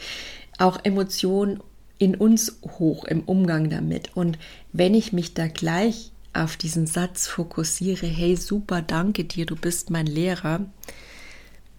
auch 0.58 0.82
Emotion 0.82 1.60
in 1.98 2.14
uns 2.14 2.60
hoch 2.62 3.04
im 3.04 3.22
Umgang 3.22 3.70
damit. 3.70 4.16
Und 4.16 4.38
wenn 4.72 4.94
ich 4.94 5.12
mich 5.12 5.34
da 5.34 5.48
gleich 5.48 6.12
auf 6.32 6.56
diesen 6.56 6.86
Satz 6.86 7.26
fokussiere, 7.26 8.06
hey 8.06 8.36
super, 8.36 8.82
danke 8.82 9.24
dir, 9.24 9.46
du 9.46 9.56
bist 9.56 9.90
mein 9.90 10.06
Lehrer, 10.06 10.66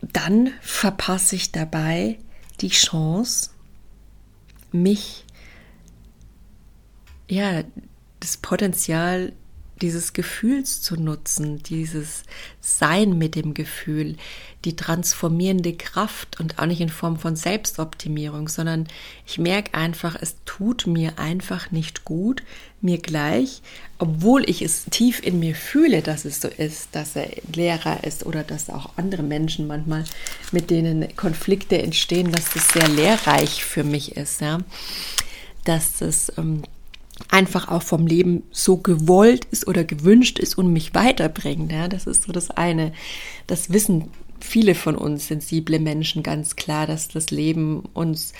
dann 0.02 0.52
verpasse 0.62 1.36
ich 1.36 1.52
dabei 1.52 2.20
die 2.62 2.70
Chance, 2.70 3.52
mich, 4.72 5.26
ja, 7.28 7.64
das 8.20 8.38
Potenzial 8.38 9.34
dieses 9.82 10.14
Gefühls 10.14 10.82
zu 10.82 10.96
nutzen, 10.96 11.64
dieses 11.64 12.24
Sein 12.62 13.18
mit 13.18 13.36
dem 13.36 13.54
Gefühl, 13.54 14.16
die 14.66 14.76
transformierende 14.76 15.74
Kraft 15.74 16.40
und 16.40 16.60
auch 16.60 16.66
nicht 16.66 16.82
in 16.82 16.90
Form 16.90 17.18
von 17.18 17.36
Selbstoptimierung, 17.36 18.50
sondern 18.50 18.88
ich 19.26 19.38
merke 19.40 19.74
einfach, 19.74 20.18
es 20.20 20.36
tut 20.46 20.86
mir 20.86 21.18
einfach 21.18 21.72
nicht 21.72 22.04
gut, 22.04 22.44
mir 22.82 22.98
gleich, 22.98 23.62
obwohl 23.98 24.50
ich 24.50 24.62
es 24.62 24.86
tief 24.86 25.22
in 25.26 25.40
mir 25.40 25.56
fühle, 25.56 26.02
dass 26.02 26.26
es 26.26 26.42
so 26.42 26.48
ist, 26.50 26.90
dass 26.94 27.16
er 27.16 27.30
Lehrer 27.54 28.04
ist 28.04 28.26
oder 28.26 28.44
dass 28.44 28.70
auch 28.70 28.92
andere 28.98 29.24
Menschen 29.24 29.68
manchmal, 29.68 30.04
mit 30.52 30.70
denen 30.70 31.16
Konflikte 31.16 31.82
entstehen, 31.82 32.32
dass 32.32 32.54
das 32.54 32.70
sehr 32.70 32.88
lehrreich 32.88 33.64
für 33.64 33.84
mich 33.84 34.18
ist, 34.18 34.42
ja, 34.42 34.60
dass 35.66 35.98
das 36.00 36.32
ähm, 36.38 36.64
einfach 37.30 37.68
auch 37.68 37.84
vom 37.84 38.08
Leben 38.08 38.44
so 38.52 38.78
gewollt 38.78 39.46
ist 39.52 39.68
oder 39.68 39.84
gewünscht 39.84 40.40
ist 40.40 40.58
und 40.58 40.72
mich 40.72 40.94
weiterbringt. 40.94 41.72
Ja, 41.72 41.88
das 41.88 42.08
ist 42.08 42.24
so 42.24 42.32
das 42.32 42.50
eine. 42.52 42.94
Das 43.48 43.72
wissen 43.72 44.10
viele 44.40 44.76
von 44.76 44.96
uns 44.96 45.28
sensible 45.28 45.80
Menschen 45.80 46.24
ganz 46.24 46.56
klar, 46.56 46.88
dass 46.88 47.10
das 47.10 47.30
Leben 47.30 47.84
uns 47.94 48.34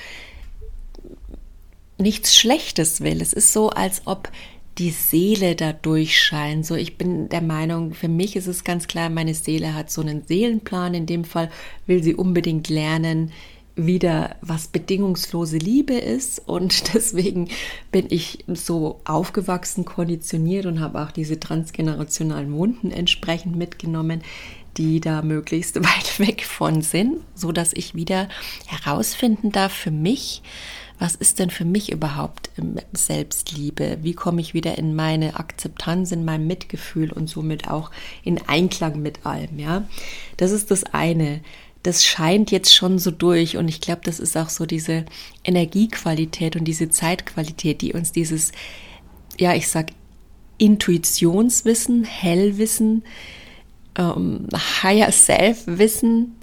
nichts 1.98 2.36
Schlechtes 2.36 3.02
will. 3.02 3.22
Es 3.22 3.34
ist 3.34 3.52
so, 3.52 3.70
als 3.70 4.04
ob 4.06 4.32
die 4.78 4.92
Seele 4.92 5.56
da 5.56 5.74
durchscheint. 5.74 6.66
So, 6.66 6.76
ich 6.76 6.98
bin 6.98 7.28
der 7.28 7.42
Meinung, 7.42 7.94
für 7.94 8.08
mich 8.08 8.38
ist 8.38 8.48
es 8.48 8.64
ganz 8.64 8.88
klar, 8.88 9.10
meine 9.10 9.34
Seele 9.34 9.74
hat 9.74 9.92
so 9.92 10.02
einen 10.02 10.26
Seelenplan. 10.26 10.94
In 10.94 11.06
dem 11.06 11.26
Fall 11.26 11.52
will 11.86 12.02
sie 12.02 12.16
unbedingt 12.16 12.70
lernen, 12.70 13.32
wieder, 13.86 14.36
was 14.42 14.68
bedingungslose 14.68 15.58
Liebe 15.58 15.94
ist. 15.94 16.48
Und 16.48 16.94
deswegen 16.94 17.50
bin 17.92 18.08
ich 18.10 18.46
so 18.48 19.02
aufgewachsen, 19.06 19.86
konditioniert 19.86 20.66
und 20.66 20.80
habe 20.80 21.02
auch 21.02 21.12
diese 21.12 21.40
transgenerationalen 21.40 22.52
Wunden 22.54 22.92
entsprechend 22.92 23.56
mitgenommen, 23.56 24.22
die 24.78 25.00
da 25.00 25.22
möglichst 25.22 25.76
weit 25.84 26.20
weg 26.20 26.46
von 26.46 26.82
sind, 26.82 27.18
so 27.36 27.52
dass 27.52 27.74
ich 27.74 27.96
wieder 27.96 28.30
herausfinden 28.68 29.52
darf 29.52 29.74
für 29.74 29.92
mich, 29.92 30.42
was 31.00 31.16
ist 31.16 31.40
denn 31.40 31.50
für 31.50 31.64
mich 31.64 31.94
überhaupt 31.94 32.52
Selbstliebe? 32.92 34.00
Wie 34.02 34.14
komme 34.14 34.42
ich 34.42 34.54
wieder 34.54 34.78
in 34.78 34.96
meine 34.96 35.40
Akzeptanz, 35.40 36.12
in 36.12 36.26
mein 36.26 36.46
Mitgefühl 36.46 37.14
und 37.14 37.30
somit 37.30 37.70
auch 37.70 37.90
in 38.26 38.38
Einklang 38.48 39.02
mit 39.02 39.26
allem, 39.26 39.58
ja? 39.60 39.88
Das 40.36 40.52
ist 40.52 40.72
das 40.72 40.84
eine 40.84 41.40
das 41.84 42.06
scheint 42.06 42.52
jetzt 42.52 42.74
schon 42.74 43.00
so 43.00 43.12
durch 43.12 43.58
und 43.58 43.68
ich 43.68 43.80
glaube, 43.80 44.02
das 44.04 44.20
ist 44.20 44.36
auch 44.36 44.50
so 44.50 44.66
diese 44.66 45.06
Energiequalität 45.44 46.56
und 46.56 46.66
diese 46.66 46.90
Zeitqualität, 46.90 47.82
die 47.82 47.94
uns 47.94 48.12
dieses, 48.12 48.52
ja, 49.40 49.54
ich 49.56 49.68
sag 49.68 49.92
Intuitionswissen, 50.58 52.04
Hellwissen, 52.04 53.04
ähm, 53.96 54.48
Higher 54.84 55.12
Self-Wissen, 55.12 56.36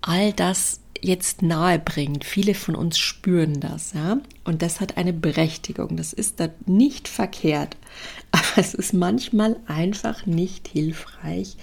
all 0.00 0.32
das 0.32 0.80
jetzt 1.02 1.42
nahe 1.42 1.78
bringt. 1.78 2.24
Viele 2.24 2.54
von 2.54 2.74
uns 2.74 2.98
spüren 2.98 3.60
das, 3.60 3.92
ja. 3.92 4.18
Und 4.44 4.62
das 4.62 4.80
hat 4.80 4.96
eine 4.96 5.12
Berechtigung. 5.12 5.96
Das 5.96 6.12
ist 6.12 6.40
da 6.40 6.48
nicht 6.66 7.08
verkehrt. 7.08 7.76
Aber 8.32 8.58
es 8.58 8.74
ist 8.74 8.92
manchmal 8.92 9.56
einfach 9.66 10.26
nicht 10.26 10.68
hilfreich, 10.68 11.56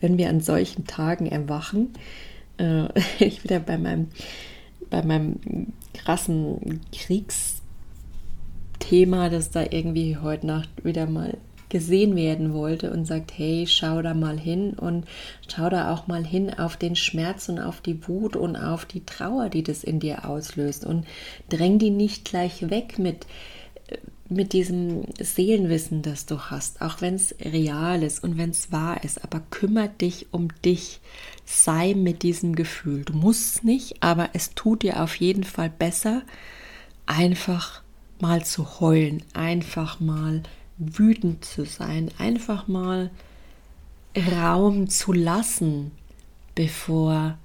wenn 0.00 0.18
wir 0.18 0.28
an 0.28 0.40
solchen 0.40 0.86
Tagen 0.86 1.26
erwachen. 1.26 1.92
Äh, 2.58 2.88
ich 3.24 3.44
wieder 3.44 3.60
bei 3.60 3.78
meinem, 3.78 4.08
bei 4.90 5.02
meinem 5.02 5.72
krassen 5.94 6.80
Kriegsthema, 6.92 7.60
das 9.30 9.50
da 9.50 9.64
irgendwie 9.70 10.16
heute 10.16 10.46
Nacht 10.46 10.70
wieder 10.84 11.06
mal 11.06 11.38
gesehen 11.72 12.14
werden 12.14 12.52
wollte 12.52 12.92
und 12.92 13.06
sagt, 13.06 13.32
hey, 13.34 13.66
schau 13.66 14.02
da 14.02 14.12
mal 14.12 14.38
hin 14.38 14.74
und 14.74 15.06
schau 15.48 15.70
da 15.70 15.92
auch 15.92 16.06
mal 16.06 16.24
hin 16.24 16.52
auf 16.52 16.76
den 16.76 16.96
Schmerz 16.96 17.48
und 17.48 17.58
auf 17.58 17.80
die 17.80 18.06
Wut 18.06 18.36
und 18.36 18.56
auf 18.56 18.84
die 18.84 19.06
Trauer, 19.06 19.48
die 19.48 19.62
das 19.62 19.82
in 19.82 19.98
dir 19.98 20.28
auslöst 20.28 20.84
und 20.84 21.06
dräng 21.48 21.78
die 21.78 21.90
nicht 21.90 22.26
gleich 22.26 22.68
weg 22.68 22.98
mit 22.98 23.26
mit 24.28 24.54
diesem 24.54 25.04
Seelenwissen, 25.18 26.00
das 26.00 26.24
du 26.24 26.38
hast, 26.38 26.80
auch 26.80 27.02
wenn 27.02 27.16
es 27.16 27.34
real 27.40 28.02
ist 28.02 28.24
und 28.24 28.38
wenn 28.38 28.50
es 28.50 28.72
wahr 28.72 29.04
ist, 29.04 29.22
aber 29.24 29.40
kümmere 29.50 29.90
dich 29.90 30.28
um 30.30 30.48
dich, 30.64 31.00
sei 31.44 31.92
mit 31.94 32.22
diesem 32.22 32.54
Gefühl. 32.54 33.04
Du 33.04 33.12
musst 33.12 33.62
nicht, 33.62 34.02
aber 34.02 34.30
es 34.32 34.54
tut 34.54 34.84
dir 34.84 35.02
auf 35.02 35.16
jeden 35.16 35.44
Fall 35.44 35.68
besser, 35.68 36.22
einfach 37.04 37.82
mal 38.20 38.42
zu 38.42 38.80
heulen, 38.80 39.22
einfach 39.34 40.00
mal 40.00 40.42
wütend 40.78 41.44
zu 41.44 41.64
sein, 41.64 42.10
einfach 42.18 42.68
mal 42.68 43.10
Raum 44.16 44.88
zu 44.88 45.12
lassen, 45.12 45.92
bevor 46.54 47.38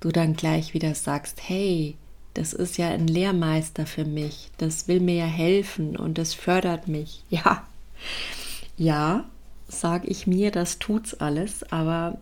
du 0.00 0.10
dann 0.10 0.34
gleich 0.34 0.74
wieder 0.74 0.94
sagst, 0.94 1.40
hey, 1.48 1.96
das 2.34 2.52
ist 2.52 2.78
ja 2.78 2.88
ein 2.88 3.06
Lehrmeister 3.06 3.86
für 3.86 4.04
mich, 4.04 4.50
das 4.58 4.88
will 4.88 5.00
mir 5.00 5.14
ja 5.14 5.26
helfen 5.26 5.96
und 5.96 6.18
das 6.18 6.34
fördert 6.34 6.88
mich. 6.88 7.22
Ja, 7.30 7.66
ja, 8.76 9.24
sage 9.68 10.08
ich 10.08 10.26
mir, 10.26 10.50
das 10.50 10.78
tut's 10.78 11.14
alles, 11.14 11.62
aber 11.72 12.18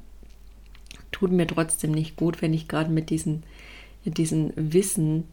tut 1.10 1.32
mir 1.32 1.46
trotzdem 1.46 1.92
nicht 1.92 2.16
gut, 2.16 2.42
wenn 2.42 2.54
ich 2.54 2.68
gerade 2.68 2.90
mit 2.90 3.10
diesen, 3.10 3.42
mit 4.04 4.18
diesen 4.18 4.52
Wissen 4.56 5.24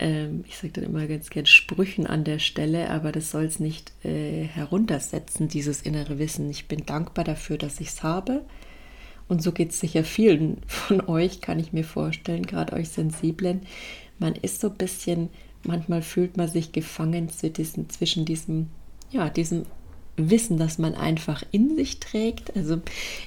ähm, 0.00 0.44
ich 0.48 0.56
sage 0.56 0.72
dann 0.72 0.84
immer 0.84 1.06
ganz 1.06 1.30
gern 1.30 1.46
Sprüchen 1.46 2.06
an 2.06 2.24
der 2.24 2.38
Stelle, 2.38 2.90
aber 2.90 3.12
das 3.12 3.30
soll 3.30 3.44
es 3.44 3.60
nicht 3.60 3.92
äh, 4.04 4.44
heruntersetzen, 4.44 5.48
dieses 5.48 5.82
innere 5.82 6.18
Wissen. 6.18 6.50
Ich 6.50 6.66
bin 6.66 6.86
dankbar 6.86 7.24
dafür, 7.24 7.58
dass 7.58 7.80
ich 7.80 7.88
es 7.88 8.02
habe. 8.02 8.42
Und 9.28 9.42
so 9.42 9.52
geht 9.52 9.70
es 9.70 9.80
sicher 9.80 10.02
vielen 10.02 10.62
von 10.66 11.06
euch, 11.06 11.40
kann 11.40 11.60
ich 11.60 11.72
mir 11.72 11.84
vorstellen, 11.84 12.46
gerade 12.46 12.72
euch 12.72 12.88
Sensiblen. 12.88 13.60
Man 14.18 14.34
ist 14.34 14.60
so 14.60 14.68
ein 14.68 14.76
bisschen, 14.76 15.28
manchmal 15.64 16.02
fühlt 16.02 16.36
man 16.36 16.48
sich 16.48 16.72
gefangen 16.72 17.28
zwischen 17.28 18.24
diesem, 18.24 18.68
ja, 19.10 19.28
diesem 19.28 19.66
Wissen, 20.16 20.58
das 20.58 20.78
man 20.78 20.94
einfach 20.94 21.42
in 21.52 21.76
sich 21.76 22.00
trägt. 22.00 22.56
Also 22.56 22.80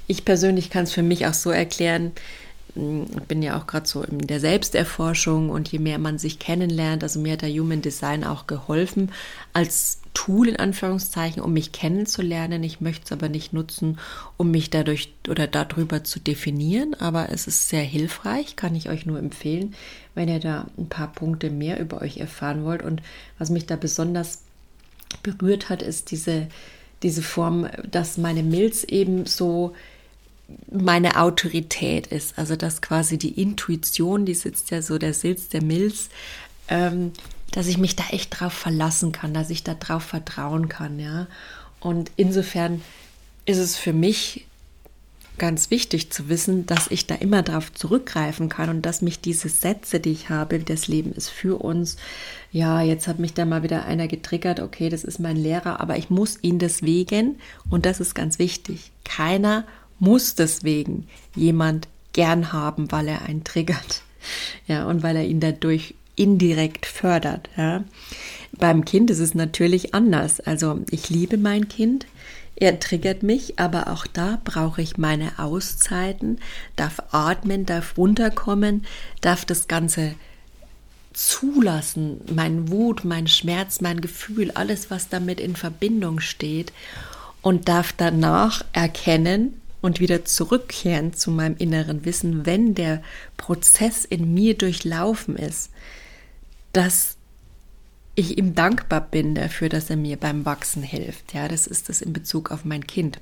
ich 0.08 0.26
persönlich 0.26 0.70
kann 0.70 0.84
es 0.84 0.92
für 0.92 1.04
mich 1.04 1.26
auch 1.28 1.34
so 1.34 1.52
erklären, 1.52 2.12
ich 2.76 3.24
bin 3.28 3.42
ja 3.44 3.58
auch 3.58 3.68
gerade 3.68 3.88
so 3.88 4.02
in 4.02 4.20
der 4.20 4.40
Selbsterforschung 4.40 5.50
und 5.50 5.72
je 5.72 5.80
mehr 5.80 6.00
man 6.00 6.18
sich 6.18 6.40
kennenlernt, 6.40 7.04
also 7.04 7.20
mir 7.20 7.34
hat 7.34 7.42
der 7.42 7.52
Human 7.52 7.82
Design 7.82 8.24
auch 8.24 8.48
geholfen 8.48 9.12
als 9.54 10.00
Tool 10.14 10.48
in 10.48 10.58
Anführungszeichen, 10.58 11.42
um 11.42 11.54
mich 11.54 11.72
kennenzulernen. 11.72 12.64
Ich 12.64 12.82
möchte 12.82 13.06
es 13.06 13.12
aber 13.12 13.30
nicht 13.30 13.52
nutzen, 13.52 13.98
um 14.38 14.52
mich 14.52 14.70
dadurch 14.70 15.14
oder 15.28 15.48
darüber 15.48 16.04
zu 16.04 16.20
definieren, 16.20 16.94
aber 16.94 17.30
es 17.32 17.48
ist 17.48 17.70
sehr 17.70 17.82
hilfreich, 17.82 18.56
kann 18.56 18.76
ich 18.76 18.90
euch 18.90 19.06
nur 19.06 19.18
empfehlen, 19.18 19.74
wenn 20.14 20.30
ihr 20.30 20.40
da 20.40 20.68
ein 20.78 20.88
paar 20.88 21.12
Punkte 21.12 21.50
mehr 21.50 21.80
über 21.80 22.02
euch 22.02 22.18
erfahren 22.18 22.64
wollt. 22.64 22.84
Und 22.84 23.02
was 23.40 23.50
mich 23.50 23.66
da 23.66 23.76
besonders 23.76 24.44
berührt 25.24 25.70
hat, 25.70 25.82
ist 25.82 26.12
diese, 26.12 26.48
diese 27.02 27.24
Form, 27.24 27.68
dass 27.90 28.18
meine 28.18 28.44
Milz 28.44 28.84
eben 28.84 29.26
so 29.26 29.74
meine 30.72 31.20
Autorität 31.20 32.08
ist. 32.08 32.38
Also 32.38 32.56
dass 32.56 32.82
quasi 32.82 33.18
die 33.18 33.42
Intuition, 33.42 34.26
die 34.26 34.34
sitzt 34.34 34.72
ja 34.72 34.82
so, 34.82 34.98
der 34.98 35.14
Sitz 35.14 35.50
der 35.50 35.64
Milz, 35.64 36.10
ähm, 36.68 37.12
dass 37.52 37.68
ich 37.68 37.78
mich 37.78 37.96
da 37.96 38.04
echt 38.10 38.40
drauf 38.40 38.54
verlassen 38.54 39.12
kann, 39.12 39.34
dass 39.34 39.50
ich 39.50 39.64
da 39.64 39.76
drauf 39.76 40.04
vertrauen 40.04 40.70
kann, 40.70 41.00
ja. 41.00 41.28
Und 41.80 42.12
insofern 42.16 42.82
ist 43.46 43.58
es 43.58 43.76
für 43.76 43.94
mich 43.94 44.46
ganz 45.38 45.72
wichtig 45.72 46.12
zu 46.12 46.30
wissen, 46.30 46.66
dass 46.66 46.88
ich 46.90 47.08
da 47.08 47.16
immer 47.16 47.42
darauf 47.42 47.74
zurückgreifen 47.74 48.50
kann 48.50 48.70
und 48.70 48.82
dass 48.84 49.02
mich 49.02 49.20
diese 49.20 49.50
Sätze, 49.50 50.00
die 50.00 50.12
ich 50.12 50.30
habe, 50.30 50.60
das 50.60 50.88
Leben 50.88 51.12
ist 51.12 51.30
für 51.30 51.62
uns, 51.62 51.98
ja, 52.52 52.82
jetzt 52.82 53.08
hat 53.08 53.20
mich 53.20 53.34
da 53.34 53.46
mal 53.46 53.64
wieder 53.64 53.86
einer 53.86 54.08
getriggert, 54.08 54.60
okay, 54.60 54.90
das 54.90 55.04
ist 55.04 55.20
mein 55.20 55.38
Lehrer, 55.38 55.80
aber 55.80 55.98
ich 55.98 56.10
muss 56.10 56.38
ihn 56.42 56.60
deswegen, 56.60 57.40
und 57.70 57.86
das 57.86 58.00
ist 58.00 58.14
ganz 58.14 58.38
wichtig, 58.38 58.92
keiner 59.04 59.66
muss 60.04 60.36
deswegen 60.36 61.08
jemand 61.34 61.88
gern 62.12 62.52
haben, 62.52 62.92
weil 62.92 63.08
er 63.08 63.24
einen 63.24 63.44
triggert, 63.44 64.02
ja, 64.68 64.86
und 64.86 65.02
weil 65.02 65.16
er 65.16 65.26
ihn 65.26 65.40
dadurch 65.40 65.96
indirekt 66.16 66.86
fördert, 66.86 67.50
ja. 67.58 67.84
Beim 68.52 68.86
Kind 68.86 69.10
ist 69.10 69.20
es 69.20 69.34
natürlich 69.34 69.96
anders. 69.96 70.40
Also 70.40 70.82
ich 70.92 71.10
liebe 71.10 71.38
mein 71.38 71.70
Kind, 71.70 72.06
er 72.56 72.80
triggert 72.80 73.24
mich, 73.24 73.58
aber 73.58 73.88
auch 73.88 74.06
da 74.06 74.40
brauche 74.44 74.82
ich 74.82 74.98
meine 74.98 75.40
Auszeiten, 75.40 76.38
darf 76.76 77.02
atmen, 77.12 77.66
darf 77.66 77.98
runterkommen, 77.98 78.86
darf 79.22 79.44
das 79.44 79.68
Ganze 79.68 80.14
zulassen, 81.14 82.22
mein 82.32 82.70
Wut, 82.70 83.06
mein 83.06 83.28
Schmerz, 83.28 83.82
mein 83.82 84.02
Gefühl, 84.02 84.52
alles, 84.52 84.92
was 84.92 85.10
damit 85.10 85.40
in 85.40 85.56
Verbindung 85.56 86.20
steht 86.20 86.74
und 87.42 87.70
darf 87.70 87.92
danach 87.94 88.64
erkennen 88.74 89.60
und 89.84 90.00
wieder 90.00 90.24
zurückkehren 90.24 91.14
zu 91.14 91.30
meinem 91.30 91.58
inneren 91.58 92.06
Wissen, 92.06 92.46
wenn 92.46 92.74
der 92.74 93.04
Prozess 93.36 94.06
in 94.06 94.34
mir 94.34 94.58
durchlaufen 94.58 95.36
ist, 95.36 95.72
dass 96.72 97.18
ich 98.16 98.38
ihm 98.38 98.56
dankbar 98.56 99.02
bin 99.02 99.36
dafür, 99.36 99.68
dass 99.68 99.90
er 99.90 99.98
mir 99.98 100.16
beim 100.16 100.46
Wachsen 100.46 100.84
hilft. 100.84 101.34
Ja, 101.34 101.50
das 101.50 101.68
ist 101.68 101.90
das 101.90 102.02
in 102.02 102.14
Bezug 102.14 102.50
auf 102.50 102.64
mein 102.64 102.88
Kind. 102.88 103.20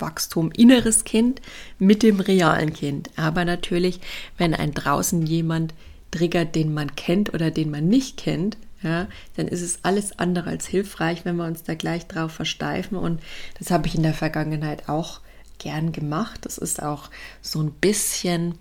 Wachstum 0.00 0.50
inneres 0.50 1.04
Kind 1.04 1.40
mit 1.78 2.02
dem 2.02 2.18
realen 2.18 2.72
Kind. 2.72 3.10
Aber 3.14 3.44
natürlich, 3.44 4.00
wenn 4.36 4.52
ein 4.52 4.74
draußen 4.74 5.24
jemand 5.24 5.74
triggert, 6.10 6.56
den 6.56 6.74
man 6.74 6.96
kennt 6.96 7.32
oder 7.34 7.52
den 7.52 7.70
man 7.70 7.86
nicht 7.86 8.16
kennt, 8.16 8.56
ja, 8.82 9.06
dann 9.36 9.46
ist 9.46 9.62
es 9.62 9.84
alles 9.84 10.18
andere 10.18 10.50
als 10.50 10.66
hilfreich, 10.66 11.24
wenn 11.24 11.36
wir 11.36 11.44
uns 11.44 11.62
da 11.62 11.74
gleich 11.74 12.08
drauf 12.08 12.32
versteifen. 12.32 12.98
Und 12.98 13.20
das 13.60 13.70
habe 13.70 13.86
ich 13.86 13.94
in 13.94 14.02
der 14.02 14.14
Vergangenheit 14.14 14.88
auch 14.88 15.20
gern 15.60 15.92
gemacht. 15.92 16.40
Das 16.42 16.58
ist 16.58 16.82
auch 16.82 17.08
so 17.40 17.60
ein 17.62 17.70
bisschen 17.70 18.58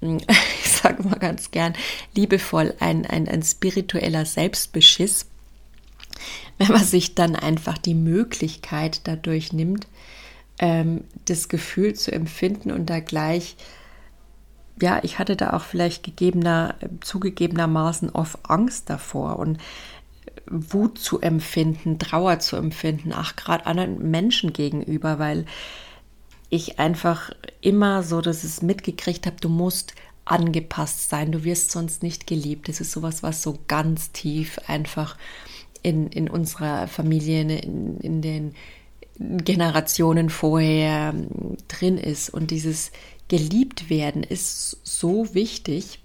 ich 0.00 0.70
sage 0.70 1.02
mal 1.06 1.18
ganz 1.18 1.50
gern, 1.50 1.74
liebevoll, 2.14 2.74
ein, 2.80 3.06
ein, 3.06 3.28
ein 3.28 3.42
spiritueller 3.42 4.24
Selbstbeschiss, 4.24 5.26
wenn 6.58 6.68
man 6.68 6.84
sich 6.84 7.14
dann 7.14 7.36
einfach 7.36 7.78
die 7.78 7.94
Möglichkeit 7.94 9.02
dadurch 9.04 9.52
nimmt, 9.52 9.86
ähm, 10.58 11.04
das 11.26 11.48
Gefühl 11.48 11.94
zu 11.94 12.12
empfinden 12.12 12.70
und 12.70 12.88
da 12.88 13.00
gleich, 13.00 13.56
ja, 14.80 15.00
ich 15.02 15.18
hatte 15.18 15.36
da 15.36 15.52
auch 15.52 15.64
vielleicht 15.64 16.02
gegebener, 16.02 16.76
zugegebenermaßen 17.00 18.10
oft 18.10 18.38
Angst 18.44 18.88
davor 18.88 19.38
und 19.38 19.58
Wut 20.46 20.98
zu 20.98 21.20
empfinden, 21.20 21.98
Trauer 21.98 22.38
zu 22.38 22.56
empfinden, 22.56 23.12
ach, 23.14 23.36
gerade 23.36 23.66
anderen 23.66 24.10
Menschen 24.10 24.52
gegenüber, 24.52 25.18
weil 25.18 25.44
ich 26.50 26.78
einfach 26.78 27.30
immer 27.60 28.02
so, 28.02 28.20
dass 28.20 28.44
es 28.44 28.60
mitgekriegt 28.60 29.26
habe, 29.26 29.36
du 29.40 29.48
musst 29.48 29.94
angepasst 30.24 31.08
sein, 31.08 31.32
du 31.32 31.44
wirst 31.44 31.70
sonst 31.70 32.02
nicht 32.02 32.26
geliebt. 32.26 32.68
Das 32.68 32.80
ist 32.80 32.92
sowas, 32.92 33.22
was 33.22 33.42
so 33.42 33.58
ganz 33.68 34.12
tief 34.12 34.58
einfach 34.66 35.16
in, 35.82 36.08
in 36.08 36.28
unserer 36.28 36.88
Familie, 36.88 37.40
in, 37.40 37.98
in 37.98 38.22
den 38.22 38.54
Generationen 39.18 40.30
vorher 40.30 41.10
ähm, 41.14 41.56
drin 41.68 41.98
ist. 41.98 42.30
Und 42.30 42.50
dieses 42.50 42.90
geliebt 43.28 43.90
werden 43.90 44.22
ist 44.22 44.78
so 44.82 45.34
wichtig, 45.34 46.00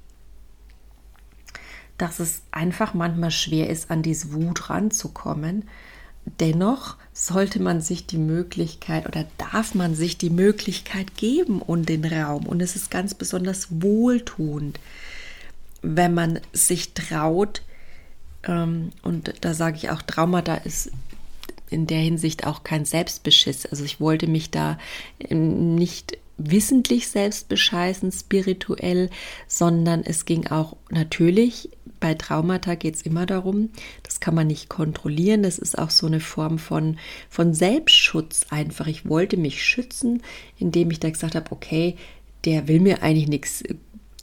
dass 1.98 2.20
es 2.20 2.44
einfach 2.52 2.94
manchmal 2.94 3.32
schwer 3.32 3.70
ist, 3.70 3.90
an 3.90 4.02
diese 4.02 4.34
Wut 4.34 4.70
ranzukommen. 4.70 5.66
Dennoch 6.40 6.98
sollte 7.14 7.62
man 7.62 7.82
sich 7.82 8.08
die 8.08 8.18
Möglichkeit 8.18 9.08
oder 9.08 9.26
darf 9.38 9.76
man 9.76 9.96
sich 9.96 10.18
die 10.18 10.30
Möglichkeit 10.30 11.16
geben 11.16 11.62
und 11.62 11.88
den 11.88 12.04
Raum. 12.04 12.46
Und 12.46 12.62
es 12.62 12.76
ist 12.76 12.92
ganz 12.92 13.14
besonders 13.14 13.68
wohltuend, 13.82 14.80
wenn 15.82 16.14
man 16.14 16.40
sich 16.52 16.94
traut, 16.94 17.62
ähm, 18.48 18.92
und 19.02 19.34
da 19.42 19.54
sage 19.54 19.78
ich 19.78 19.90
auch, 19.90 20.02
Traumata 20.02 20.56
ist 20.56 20.92
in 21.70 21.88
der 21.88 22.00
Hinsicht 22.00 22.46
auch 22.46 22.64
kein 22.64 22.86
Selbstbeschiss. 22.86 23.66
Also 23.66 23.84
ich 23.84 24.00
wollte 24.00 24.28
mich 24.28 24.52
da 24.52 24.78
nicht 25.30 26.18
wissentlich 26.38 27.08
selbst 27.08 27.48
bescheißen, 27.50 28.12
spirituell, 28.12 29.10
sondern 29.48 30.04
es 30.04 30.26
ging 30.26 30.48
auch 30.48 30.76
natürlich 30.90 31.70
bei 32.06 32.14
Traumata 32.14 32.76
geht 32.76 32.94
es 32.94 33.02
immer 33.02 33.26
darum, 33.26 33.72
das 34.04 34.20
kann 34.20 34.36
man 34.36 34.46
nicht 34.46 34.70
kontrollieren, 34.70 35.42
das 35.42 35.58
ist 35.58 35.76
auch 35.76 35.90
so 35.90 36.06
eine 36.06 36.20
Form 36.20 36.60
von, 36.60 37.00
von 37.32 37.56
Selbstschutz 37.56 38.46
einfach. 38.52 38.86
Ich 38.86 39.10
wollte 39.10 39.38
mich 39.38 39.66
schützen, 39.66 40.22
indem 40.60 40.92
ich 40.92 41.00
da 41.00 41.10
gesagt 41.10 41.34
habe, 41.34 41.52
okay, 41.52 41.96
der 42.46 42.68
will 42.68 42.80
mir 42.80 43.02
eigentlich 43.02 43.28
nichts 43.28 43.64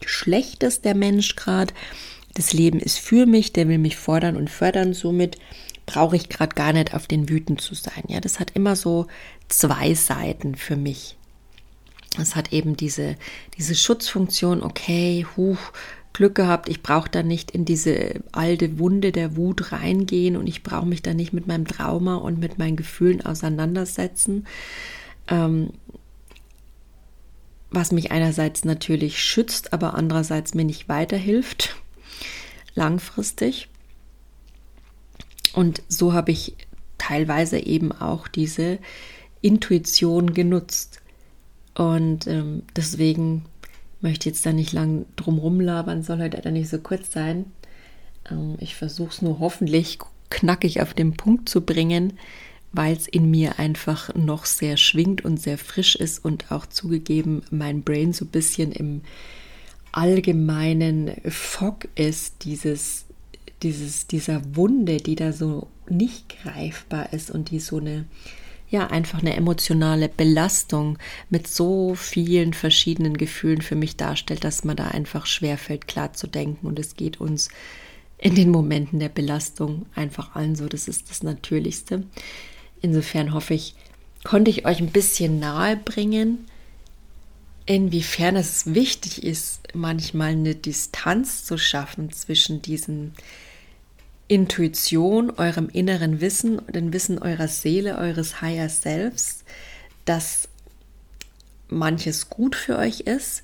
Schlechtes, 0.06 0.80
der 0.80 0.94
Mensch 0.94 1.34
gerade. 1.34 1.74
Das 2.34 2.52
Leben 2.52 2.78
ist 2.78 3.00
für 3.00 3.26
mich, 3.26 3.52
der 3.52 3.66
will 3.66 3.78
mich 3.78 3.96
fordern 3.96 4.36
und 4.36 4.48
fördern, 4.48 4.94
somit 4.94 5.38
brauche 5.84 6.14
ich 6.14 6.28
gerade 6.28 6.54
gar 6.54 6.72
nicht 6.72 6.94
auf 6.94 7.08
den 7.08 7.28
wütend 7.28 7.60
zu 7.60 7.74
sein. 7.74 8.04
Ja, 8.06 8.20
das 8.20 8.38
hat 8.38 8.52
immer 8.54 8.76
so 8.76 9.08
zwei 9.48 9.94
Seiten 9.94 10.54
für 10.54 10.76
mich. 10.76 11.16
Es 12.16 12.36
hat 12.36 12.52
eben 12.52 12.76
diese, 12.76 13.16
diese 13.58 13.74
Schutzfunktion, 13.74 14.62
okay, 14.62 15.26
huch, 15.36 15.72
Glück 16.12 16.34
gehabt, 16.34 16.68
ich 16.68 16.82
brauche 16.82 17.08
da 17.10 17.22
nicht 17.22 17.50
in 17.50 17.64
diese 17.64 18.22
alte 18.32 18.78
Wunde 18.78 19.12
der 19.12 19.36
Wut 19.36 19.72
reingehen 19.72 20.36
und 20.36 20.46
ich 20.46 20.62
brauche 20.62 20.86
mich 20.86 21.02
da 21.02 21.14
nicht 21.14 21.32
mit 21.32 21.46
meinem 21.46 21.66
Trauma 21.66 22.16
und 22.16 22.38
mit 22.38 22.58
meinen 22.58 22.76
Gefühlen 22.76 23.24
auseinandersetzen. 23.24 24.46
Ähm, 25.28 25.70
was 27.70 27.92
mich 27.92 28.12
einerseits 28.12 28.64
natürlich 28.64 29.22
schützt, 29.22 29.72
aber 29.72 29.94
andererseits 29.94 30.52
mir 30.52 30.64
nicht 30.64 30.88
weiterhilft, 30.88 31.76
langfristig. 32.74 33.68
Und 35.54 35.82
so 35.88 36.12
habe 36.12 36.32
ich 36.32 36.54
teilweise 36.98 37.58
eben 37.58 37.92
auch 37.92 38.28
diese 38.28 38.78
Intuition 39.40 40.34
genutzt. 40.34 41.00
Und 41.74 42.26
ähm, 42.26 42.62
deswegen 42.76 43.46
möchte 44.02 44.28
jetzt 44.28 44.44
da 44.44 44.52
nicht 44.52 44.72
lang 44.72 45.06
drum 45.16 45.38
rumlabern, 45.38 46.02
soll 46.02 46.20
heute 46.20 46.52
nicht 46.52 46.68
so 46.68 46.78
kurz 46.78 47.12
sein. 47.12 47.46
Ähm, 48.30 48.56
ich 48.60 48.74
versuche 48.74 49.10
es 49.10 49.22
nur 49.22 49.38
hoffentlich 49.38 49.98
knackig 50.30 50.80
auf 50.80 50.94
den 50.94 51.14
Punkt 51.14 51.48
zu 51.48 51.60
bringen, 51.60 52.14
weil 52.72 52.96
es 52.96 53.06
in 53.06 53.30
mir 53.30 53.58
einfach 53.58 54.14
noch 54.14 54.46
sehr 54.46 54.76
schwingt 54.76 55.24
und 55.24 55.40
sehr 55.40 55.58
frisch 55.58 55.94
ist 55.94 56.24
und 56.24 56.50
auch 56.50 56.66
zugegeben 56.66 57.42
mein 57.50 57.82
Brain 57.82 58.12
so 58.12 58.24
ein 58.24 58.28
bisschen 58.28 58.72
im 58.72 59.02
allgemeinen 59.92 61.12
Fog 61.28 61.86
ist, 61.94 62.44
dieses, 62.44 63.04
dieses, 63.62 64.06
dieser 64.06 64.40
Wunde, 64.56 64.96
die 64.96 65.16
da 65.16 65.32
so 65.32 65.68
nicht 65.88 66.42
greifbar 66.42 67.12
ist 67.12 67.30
und 67.30 67.50
die 67.50 67.60
so 67.60 67.76
eine 67.76 68.06
ja 68.72 68.88
einfach 68.88 69.20
eine 69.20 69.36
emotionale 69.36 70.08
Belastung 70.08 70.98
mit 71.30 71.46
so 71.46 71.94
vielen 71.94 72.54
verschiedenen 72.54 73.16
Gefühlen 73.16 73.62
für 73.62 73.76
mich 73.76 73.96
darstellt, 73.96 74.44
dass 74.44 74.64
man 74.64 74.76
da 74.76 74.88
einfach 74.88 75.26
schwerfällt, 75.26 75.86
klar 75.86 76.14
zu 76.14 76.26
denken. 76.26 76.66
Und 76.66 76.78
es 76.78 76.96
geht 76.96 77.20
uns 77.20 77.50
in 78.18 78.34
den 78.34 78.50
Momenten 78.50 78.98
der 78.98 79.10
Belastung 79.10 79.86
einfach 79.94 80.34
allen 80.34 80.56
so. 80.56 80.66
Das 80.68 80.88
ist 80.88 81.10
das 81.10 81.22
Natürlichste. 81.22 82.04
Insofern 82.80 83.34
hoffe 83.34 83.54
ich, 83.54 83.74
konnte 84.24 84.50
ich 84.50 84.64
euch 84.64 84.80
ein 84.80 84.90
bisschen 84.90 85.38
nahe 85.38 85.76
bringen, 85.76 86.46
inwiefern 87.66 88.36
es 88.36 88.74
wichtig 88.74 89.22
ist, 89.22 89.68
manchmal 89.74 90.30
eine 90.30 90.54
Distanz 90.54 91.44
zu 91.44 91.58
schaffen 91.58 92.10
zwischen 92.10 92.62
diesen 92.62 93.12
Intuition, 94.28 95.30
eurem 95.30 95.68
inneren 95.68 96.20
Wissen 96.20 96.60
dem 96.68 96.92
Wissen 96.92 97.18
eurer 97.18 97.48
Seele, 97.48 97.98
eures 97.98 98.40
Higher 98.40 98.68
Selves, 98.68 99.44
dass 100.04 100.48
manches 101.68 102.30
gut 102.30 102.54
für 102.54 102.78
euch 102.78 103.00
ist, 103.00 103.42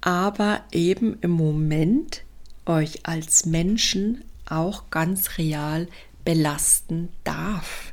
aber 0.00 0.62
eben 0.72 1.18
im 1.20 1.30
Moment 1.30 2.22
euch 2.66 3.06
als 3.06 3.46
Menschen 3.46 4.24
auch 4.48 4.90
ganz 4.90 5.38
real 5.38 5.88
belasten 6.24 7.08
darf. 7.24 7.92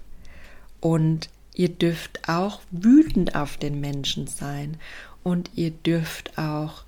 Und 0.80 1.30
ihr 1.54 1.70
dürft 1.70 2.28
auch 2.28 2.62
wütend 2.72 3.36
auf 3.36 3.58
den 3.58 3.80
Menschen 3.80 4.28
sein 4.28 4.78
und 5.24 5.50
ihr 5.56 5.72
dürft 5.72 6.38
auch 6.38 6.84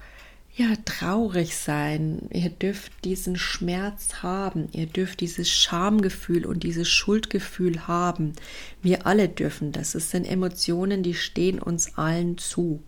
ja, 0.58 0.74
traurig 0.86 1.56
sein. 1.56 2.30
Ihr 2.34 2.50
dürft 2.50 2.91
diesen 3.06 3.38
Schmerz 3.38 4.24
haben. 4.24 4.70
Ihr 4.72 4.88
dürft 4.88 5.22
dieses 5.22 5.52
Schamgefühl 5.52 6.48
und 6.48 6.63
dieses 6.63 6.89
Schuldgefühl 6.89 7.88
haben. 7.88 8.34
Wir 8.82 9.06
alle 9.06 9.30
dürfen 9.30 9.72
das. 9.72 9.93
Es 9.93 10.10
sind 10.10 10.26
Emotionen, 10.26 11.04
die 11.04 11.13
stehen 11.13 11.60
uns 11.60 11.96
allen 12.00 12.39
zu. 12.39 12.82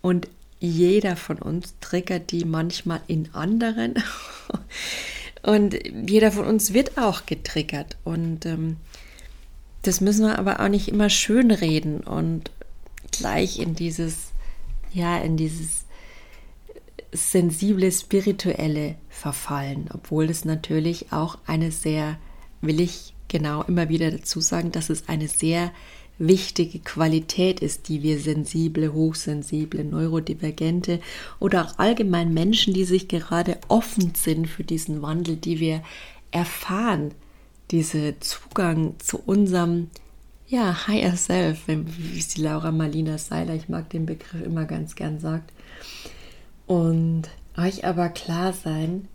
Und 0.00 0.28
jeder 0.60 1.14
von 1.14 1.36
uns 1.36 1.74
triggert 1.80 2.30
die 2.30 2.46
manchmal 2.46 3.02
in 3.06 3.34
anderen. 3.34 3.94
Und 5.42 5.74
jeder 6.06 6.32
von 6.32 6.44
uns 6.44 6.74
wird 6.74 6.98
auch 6.98 7.24
getriggert. 7.24 7.96
Und 8.04 8.44
ähm, 8.44 8.76
das 9.82 10.02
müssen 10.02 10.26
wir 10.26 10.38
aber 10.38 10.60
auch 10.60 10.68
nicht 10.68 10.88
immer 10.88 11.08
schön 11.08 11.50
reden 11.50 12.00
und 12.00 12.50
gleich 13.10 13.58
in 13.58 13.74
dieses, 13.74 14.32
ja, 14.92 15.18
in 15.18 15.38
dieses 15.38 15.79
sensible, 17.12 17.90
spirituelle 17.90 18.96
verfallen, 19.08 19.88
obwohl 19.92 20.30
es 20.30 20.44
natürlich 20.44 21.12
auch 21.12 21.38
eine 21.46 21.72
sehr, 21.72 22.18
will 22.60 22.80
ich 22.80 23.14
genau 23.28 23.62
immer 23.62 23.88
wieder 23.88 24.10
dazu 24.10 24.40
sagen, 24.40 24.72
dass 24.72 24.90
es 24.90 25.08
eine 25.08 25.28
sehr 25.28 25.72
wichtige 26.18 26.80
Qualität 26.80 27.60
ist, 27.60 27.88
die 27.88 28.02
wir 28.02 28.20
sensible, 28.20 28.92
hochsensible, 28.92 29.84
neurodivergente 29.84 31.00
oder 31.38 31.64
auch 31.64 31.78
allgemein 31.78 32.34
Menschen, 32.34 32.74
die 32.74 32.84
sich 32.84 33.08
gerade 33.08 33.58
offen 33.68 34.12
sind 34.14 34.46
für 34.46 34.62
diesen 34.62 35.00
Wandel, 35.00 35.36
die 35.36 35.60
wir 35.60 35.82
erfahren, 36.30 37.12
diese 37.70 38.20
Zugang 38.20 38.94
zu 38.98 39.18
unserem 39.18 39.88
ja, 40.46 40.86
Higher 40.86 41.16
Self, 41.16 41.68
wie 41.68 42.18
es 42.18 42.28
die 42.28 42.42
Laura 42.42 42.70
Marlina 42.72 43.16
Seiler, 43.16 43.54
ich 43.54 43.68
mag 43.68 43.88
den 43.90 44.04
Begriff 44.04 44.42
immer 44.44 44.66
ganz 44.66 44.96
gern 44.96 45.20
sagt, 45.20 45.52
und 46.70 47.22
euch 47.56 47.84
aber 47.84 48.10
klar 48.10 48.52
sein, 48.52 49.08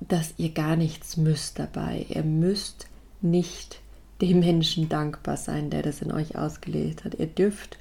dass 0.00 0.34
ihr 0.36 0.50
gar 0.50 0.74
nichts 0.74 1.16
müsst 1.16 1.60
dabei. 1.60 2.06
Ihr 2.08 2.24
müsst 2.24 2.88
nicht 3.20 3.78
dem 4.20 4.40
Menschen 4.40 4.88
dankbar 4.88 5.36
sein, 5.36 5.70
der 5.70 5.82
das 5.82 6.02
in 6.02 6.10
euch 6.10 6.36
ausgelegt 6.36 7.04
hat. 7.04 7.14
Ihr 7.20 7.28
dürft 7.28 7.78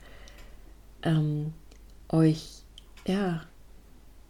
ähm, 1.01 1.53
euch 2.10 2.62
ja 3.07 3.41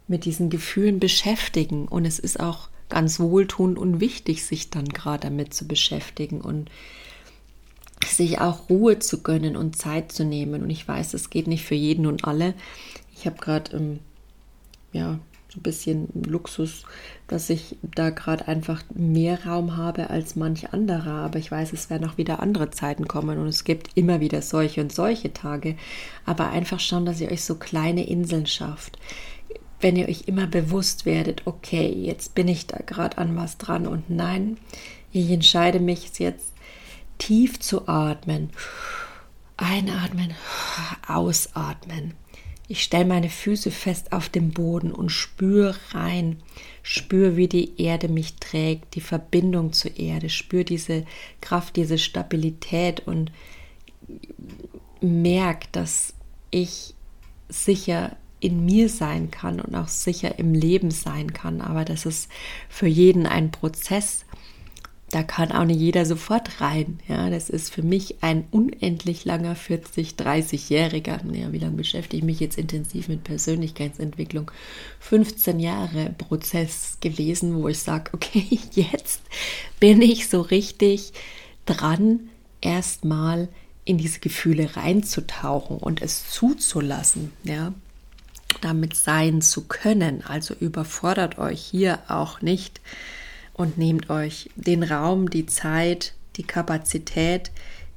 mit 0.08 0.24
diesen 0.24 0.48
Gefühlen 0.48 0.98
beschäftigen 0.98 1.86
und 1.86 2.06
es 2.06 2.18
ist 2.18 2.40
auch 2.40 2.70
ganz 2.88 3.20
wohltuend 3.20 3.78
und 3.78 4.00
wichtig, 4.00 4.46
sich 4.46 4.70
dann 4.70 4.86
gerade 4.86 5.24
damit 5.24 5.52
zu 5.52 5.68
beschäftigen 5.68 6.40
und 6.40 6.70
sich 8.06 8.40
auch 8.40 8.70
Ruhe 8.70 9.00
zu 9.00 9.22
gönnen 9.22 9.54
und 9.54 9.76
Zeit 9.76 10.12
zu 10.12 10.24
nehmen. 10.24 10.62
Und 10.62 10.70
ich 10.70 10.88
weiß, 10.88 11.12
es 11.12 11.28
geht 11.28 11.46
nicht 11.46 11.66
für 11.66 11.74
jeden 11.74 12.06
und 12.06 12.24
alle. 12.24 12.54
Ich 13.22 13.26
habe 13.26 13.36
gerade 13.36 13.76
ähm, 13.76 14.00
ja 14.90 15.20
so 15.48 15.60
ein 15.60 15.62
bisschen 15.62 16.08
Luxus, 16.26 16.82
dass 17.28 17.50
ich 17.50 17.76
da 17.82 18.10
gerade 18.10 18.48
einfach 18.48 18.82
mehr 18.92 19.46
Raum 19.46 19.76
habe 19.76 20.10
als 20.10 20.34
manch 20.34 20.72
anderer. 20.72 21.24
Aber 21.24 21.38
ich 21.38 21.52
weiß, 21.52 21.72
es 21.72 21.88
werden 21.88 22.08
auch 22.10 22.18
wieder 22.18 22.40
andere 22.40 22.70
Zeiten 22.70 23.06
kommen 23.06 23.38
und 23.38 23.46
es 23.46 23.62
gibt 23.62 23.90
immer 23.94 24.18
wieder 24.18 24.42
solche 24.42 24.80
und 24.80 24.92
solche 24.92 25.32
Tage. 25.32 25.76
Aber 26.26 26.50
einfach 26.50 26.80
schauen, 26.80 27.06
dass 27.06 27.20
ihr 27.20 27.30
euch 27.30 27.44
so 27.44 27.54
kleine 27.54 28.08
Inseln 28.08 28.46
schafft. 28.46 28.98
Wenn 29.80 29.94
ihr 29.94 30.08
euch 30.08 30.24
immer 30.26 30.48
bewusst 30.48 31.06
werdet, 31.06 31.46
okay, 31.46 31.92
jetzt 31.92 32.34
bin 32.34 32.48
ich 32.48 32.66
da 32.66 32.78
gerade 32.84 33.18
an 33.18 33.36
was 33.36 33.56
dran 33.56 33.86
und 33.86 34.10
nein, 34.10 34.56
ich 35.12 35.30
entscheide 35.30 35.78
mich 35.78 36.18
jetzt 36.18 36.54
tief 37.18 37.60
zu 37.60 37.86
atmen. 37.86 38.50
Einatmen, 39.58 40.34
ausatmen. 41.06 42.14
Ich 42.72 42.84
stelle 42.84 43.04
meine 43.04 43.28
Füße 43.28 43.70
fest 43.70 44.12
auf 44.12 44.30
dem 44.30 44.52
Boden 44.52 44.92
und 44.92 45.10
spüre 45.10 45.76
rein, 45.90 46.38
spüre, 46.82 47.36
wie 47.36 47.46
die 47.46 47.78
Erde 47.78 48.08
mich 48.08 48.36
trägt, 48.36 48.94
die 48.94 49.02
Verbindung 49.02 49.74
zur 49.74 49.98
Erde, 49.98 50.30
spüre 50.30 50.64
diese 50.64 51.04
Kraft, 51.42 51.76
diese 51.76 51.98
Stabilität 51.98 53.06
und 53.06 53.30
merke, 55.02 55.68
dass 55.72 56.14
ich 56.50 56.94
sicher 57.50 58.16
in 58.40 58.64
mir 58.64 58.88
sein 58.88 59.30
kann 59.30 59.60
und 59.60 59.74
auch 59.74 59.88
sicher 59.88 60.38
im 60.38 60.54
Leben 60.54 60.90
sein 60.90 61.34
kann, 61.34 61.60
aber 61.60 61.84
das 61.84 62.06
ist 62.06 62.30
für 62.70 62.86
jeden 62.88 63.26
ein 63.26 63.50
Prozess 63.50 64.24
da 65.12 65.22
kann 65.22 65.52
auch 65.52 65.66
nicht 65.66 65.78
jeder 65.78 66.06
sofort 66.06 66.62
rein. 66.62 66.98
Ja, 67.06 67.28
das 67.28 67.50
ist 67.50 67.70
für 67.70 67.82
mich 67.82 68.22
ein 68.22 68.46
unendlich 68.50 69.26
langer 69.26 69.54
40, 69.54 70.14
30-jähriger, 70.14 71.20
ja, 71.34 71.52
wie 71.52 71.58
lange 71.58 71.76
beschäftige 71.76 72.16
ich 72.16 72.24
mich 72.24 72.40
jetzt 72.40 72.56
intensiv 72.56 73.08
mit 73.08 73.22
Persönlichkeitsentwicklung? 73.22 74.50
15 75.00 75.60
Jahre 75.60 76.14
Prozess 76.16 76.96
gewesen, 77.02 77.54
wo 77.56 77.68
ich 77.68 77.78
sage, 77.80 78.10
okay, 78.14 78.58
jetzt 78.72 79.20
bin 79.78 80.00
ich 80.00 80.30
so 80.30 80.40
richtig 80.40 81.12
dran, 81.66 82.30
erstmal 82.62 83.48
in 83.84 83.98
diese 83.98 84.20
Gefühle 84.20 84.76
reinzutauchen 84.76 85.76
und 85.76 86.00
es 86.00 86.30
zuzulassen, 86.30 87.32
ja, 87.44 87.74
damit 88.62 88.96
sein 88.96 89.42
zu 89.42 89.64
können. 89.64 90.24
Also 90.24 90.54
überfordert 90.54 91.36
euch 91.36 91.60
hier 91.60 91.98
auch 92.08 92.40
nicht 92.40 92.80
und 93.62 93.78
nehmt 93.78 94.10
euch 94.10 94.50
den 94.56 94.82
Raum, 94.82 95.30
die 95.30 95.46
Zeit, 95.46 96.14
die 96.34 96.42
Kapazität, 96.42 97.52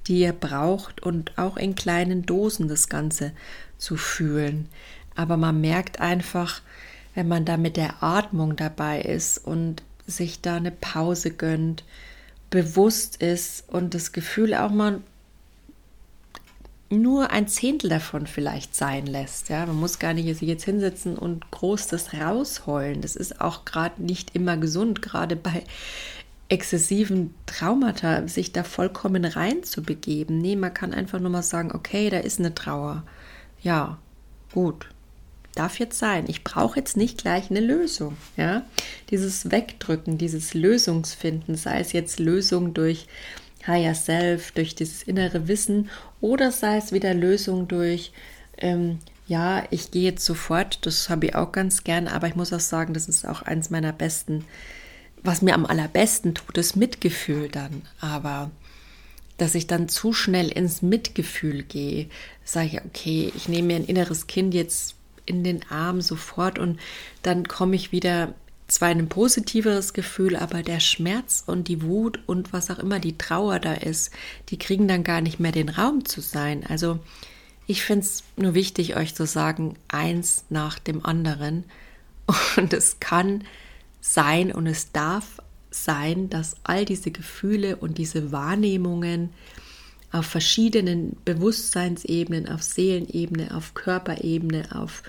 die 0.06 0.20
ihr 0.20 0.32
braucht 0.32 1.02
und 1.02 1.36
auch 1.40 1.58
in 1.58 1.74
kleinen 1.74 2.24
Dosen 2.24 2.68
das 2.68 2.88
Ganze 2.88 3.32
zu 3.80 3.98
fühlen. 3.98 4.70
Aber 5.16 5.38
man 5.38 5.60
merkt 5.60 6.00
einfach, 6.00 6.62
wenn 7.16 7.28
man 7.28 7.46
da 7.46 7.58
mit 7.58 7.78
der 7.78 8.04
Atmung 8.04 8.56
dabei 8.56 9.02
ist 9.02 9.40
und 9.40 9.82
sich 10.06 10.40
da 10.42 10.58
eine 10.58 10.70
Pause 10.70 11.32
gönnt, 11.32 11.84
bewusst 12.52 13.24
ist 13.24 13.68
und 13.68 13.96
das 13.96 14.12
Gefühl 14.12 14.54
auch 14.54 14.70
mal 14.70 15.02
nur 16.90 17.32
ein 17.32 17.48
Zehntel 17.48 17.90
davon 17.90 18.28
vielleicht 18.28 18.76
sein 18.76 19.08
lässt. 19.08 19.50
Ja, 19.50 19.66
man 19.66 19.76
muss 19.76 20.00
gar 20.00 20.14
nicht 20.14 20.28
sich 20.38 20.48
jetzt 20.48 20.66
hinsetzen 20.66 21.18
und 21.18 21.50
groß 21.52 21.88
das 21.88 22.14
rausheulen. 22.14 23.02
Das 23.02 23.16
ist 23.16 23.42
auch 23.42 23.66
gerade 23.66 24.02
nicht 24.04 24.36
immer 24.36 24.58
gesund, 24.58 25.02
gerade 25.02 25.36
bei 25.36 25.64
exzessiven 26.48 27.34
Traumata, 27.48 28.28
sich 28.28 28.52
da 28.52 28.64
vollkommen 28.64 29.26
rein 29.26 29.64
zu 29.64 29.82
begeben. 29.82 30.38
Nee, 30.38 30.56
man 30.56 30.74
kann 30.74 30.94
einfach 30.94 31.20
nur 31.20 31.32
mal 31.32 31.42
sagen, 31.42 31.72
okay, 31.74 32.10
da 32.10 32.20
ist 32.20 32.40
eine 32.40 32.54
Trauer. 32.54 33.04
Ja, 33.62 33.98
gut. 34.54 34.88
Darf 35.56 35.80
jetzt 35.80 35.98
sein. 35.98 36.26
Ich 36.28 36.44
brauche 36.44 36.78
jetzt 36.78 36.98
nicht 36.98 37.18
gleich 37.18 37.50
eine 37.50 37.62
Lösung. 37.62 38.18
Ja, 38.36 38.64
dieses 39.10 39.52
Wegdrücken, 39.52 40.18
dieses 40.18 40.54
Lösungsfinden, 40.54 41.56
sei 41.56 41.80
es 41.80 41.94
jetzt 41.94 42.20
Lösung 42.20 42.74
durch 42.74 43.08
Higher 43.68 43.96
Self, 43.96 44.52
durch 44.52 44.76
dieses 44.76 45.04
innere 45.04 45.48
Wissen 45.48 45.90
oder 46.22 46.52
sei 46.52 46.78
es 46.78 46.92
wieder 46.92 47.14
Lösung 47.14 47.68
durch, 47.68 48.12
ähm, 48.58 49.00
ja, 49.28 49.64
ich 49.72 49.92
gehe 49.92 50.04
jetzt 50.04 50.24
sofort, 50.24 50.86
das 50.86 51.10
habe 51.10 51.28
ich 51.28 51.36
auch 51.36 51.52
ganz 51.52 51.84
gern, 51.84 52.08
aber 52.08 52.28
ich 52.28 52.36
muss 52.36 52.54
auch 52.54 52.60
sagen, 52.60 52.94
das 52.94 53.08
ist 53.08 53.28
auch 53.28 53.42
eins 53.42 53.70
meiner 53.70 53.92
besten, 53.92 54.46
was 55.24 55.42
mir 55.42 55.56
am 55.56 55.66
allerbesten 55.66 56.36
tut, 56.36 56.58
ist 56.58 56.76
Mitgefühl 56.76 57.50
dann. 57.50 57.82
Aber 58.00 58.52
dass 59.38 59.56
ich 59.56 59.68
dann 59.68 59.90
zu 59.90 60.14
schnell 60.14 60.50
ins 60.50 60.82
Mitgefühl 60.82 61.64
gehe, 61.64 62.08
sage 62.44 62.68
ich, 62.68 62.82
okay, 62.86 63.34
ich 63.36 63.50
nehme 63.50 63.68
mir 63.70 63.76
ein 63.78 63.86
inneres 63.86 64.28
Kind 64.28 64.54
jetzt 64.54 64.96
in 65.26 65.44
den 65.44 65.62
Arm 65.70 66.02
sofort 66.02 66.60
und 66.60 66.80
dann 67.24 67.48
komme 67.48 67.76
ich 67.76 67.92
wieder 67.92 68.36
zwar 68.68 68.90
ein 68.90 69.10
positiveres 69.10 69.94
Gefühl, 69.94 70.36
aber 70.36 70.64
der 70.64 70.80
Schmerz 70.80 71.44
und 71.46 71.68
die 71.68 71.84
Wut 71.84 72.20
und 72.26 72.54
was 72.54 72.72
auch 72.72 72.80
immer 72.80 73.00
die 73.00 73.18
Trauer 73.18 73.60
da 73.60 73.74
ist, 73.74 74.12
die 74.50 74.58
kriegen 74.58 74.88
dann 74.88 75.04
gar 75.04 75.22
nicht 75.22 75.40
mehr 75.40 75.52
den 75.52 75.70
Raum 75.70 76.06
zu 76.06 76.22
sein. 76.22 76.66
Also 76.68 77.00
ich 77.68 77.84
finde 77.84 78.06
es 78.06 78.24
nur 78.36 78.54
wichtig, 78.54 78.96
euch 78.96 79.16
zu 79.16 79.26
sagen, 79.26 79.76
eins 79.88 80.46
nach 80.50 80.80
dem 80.80 81.06
anderen. 81.06 81.66
Und 82.58 82.74
es 82.74 83.00
kann 83.00 83.44
sein 84.02 84.52
und 84.52 84.68
es 84.68 84.92
darf 84.92 85.42
sein, 85.70 86.30
dass 86.30 86.56
all 86.64 86.86
diese 86.86 87.12
Gefühle 87.12 87.76
und 87.76 87.98
diese 87.98 88.32
Wahrnehmungen 88.32 89.30
auf 90.12 90.26
verschiedenen 90.26 91.18
Bewusstseinsebenen, 91.26 92.48
auf 92.48 92.64
Seelenebene, 92.64 93.56
auf 93.56 93.74
Körperebene, 93.74 94.70
auf 94.74 95.04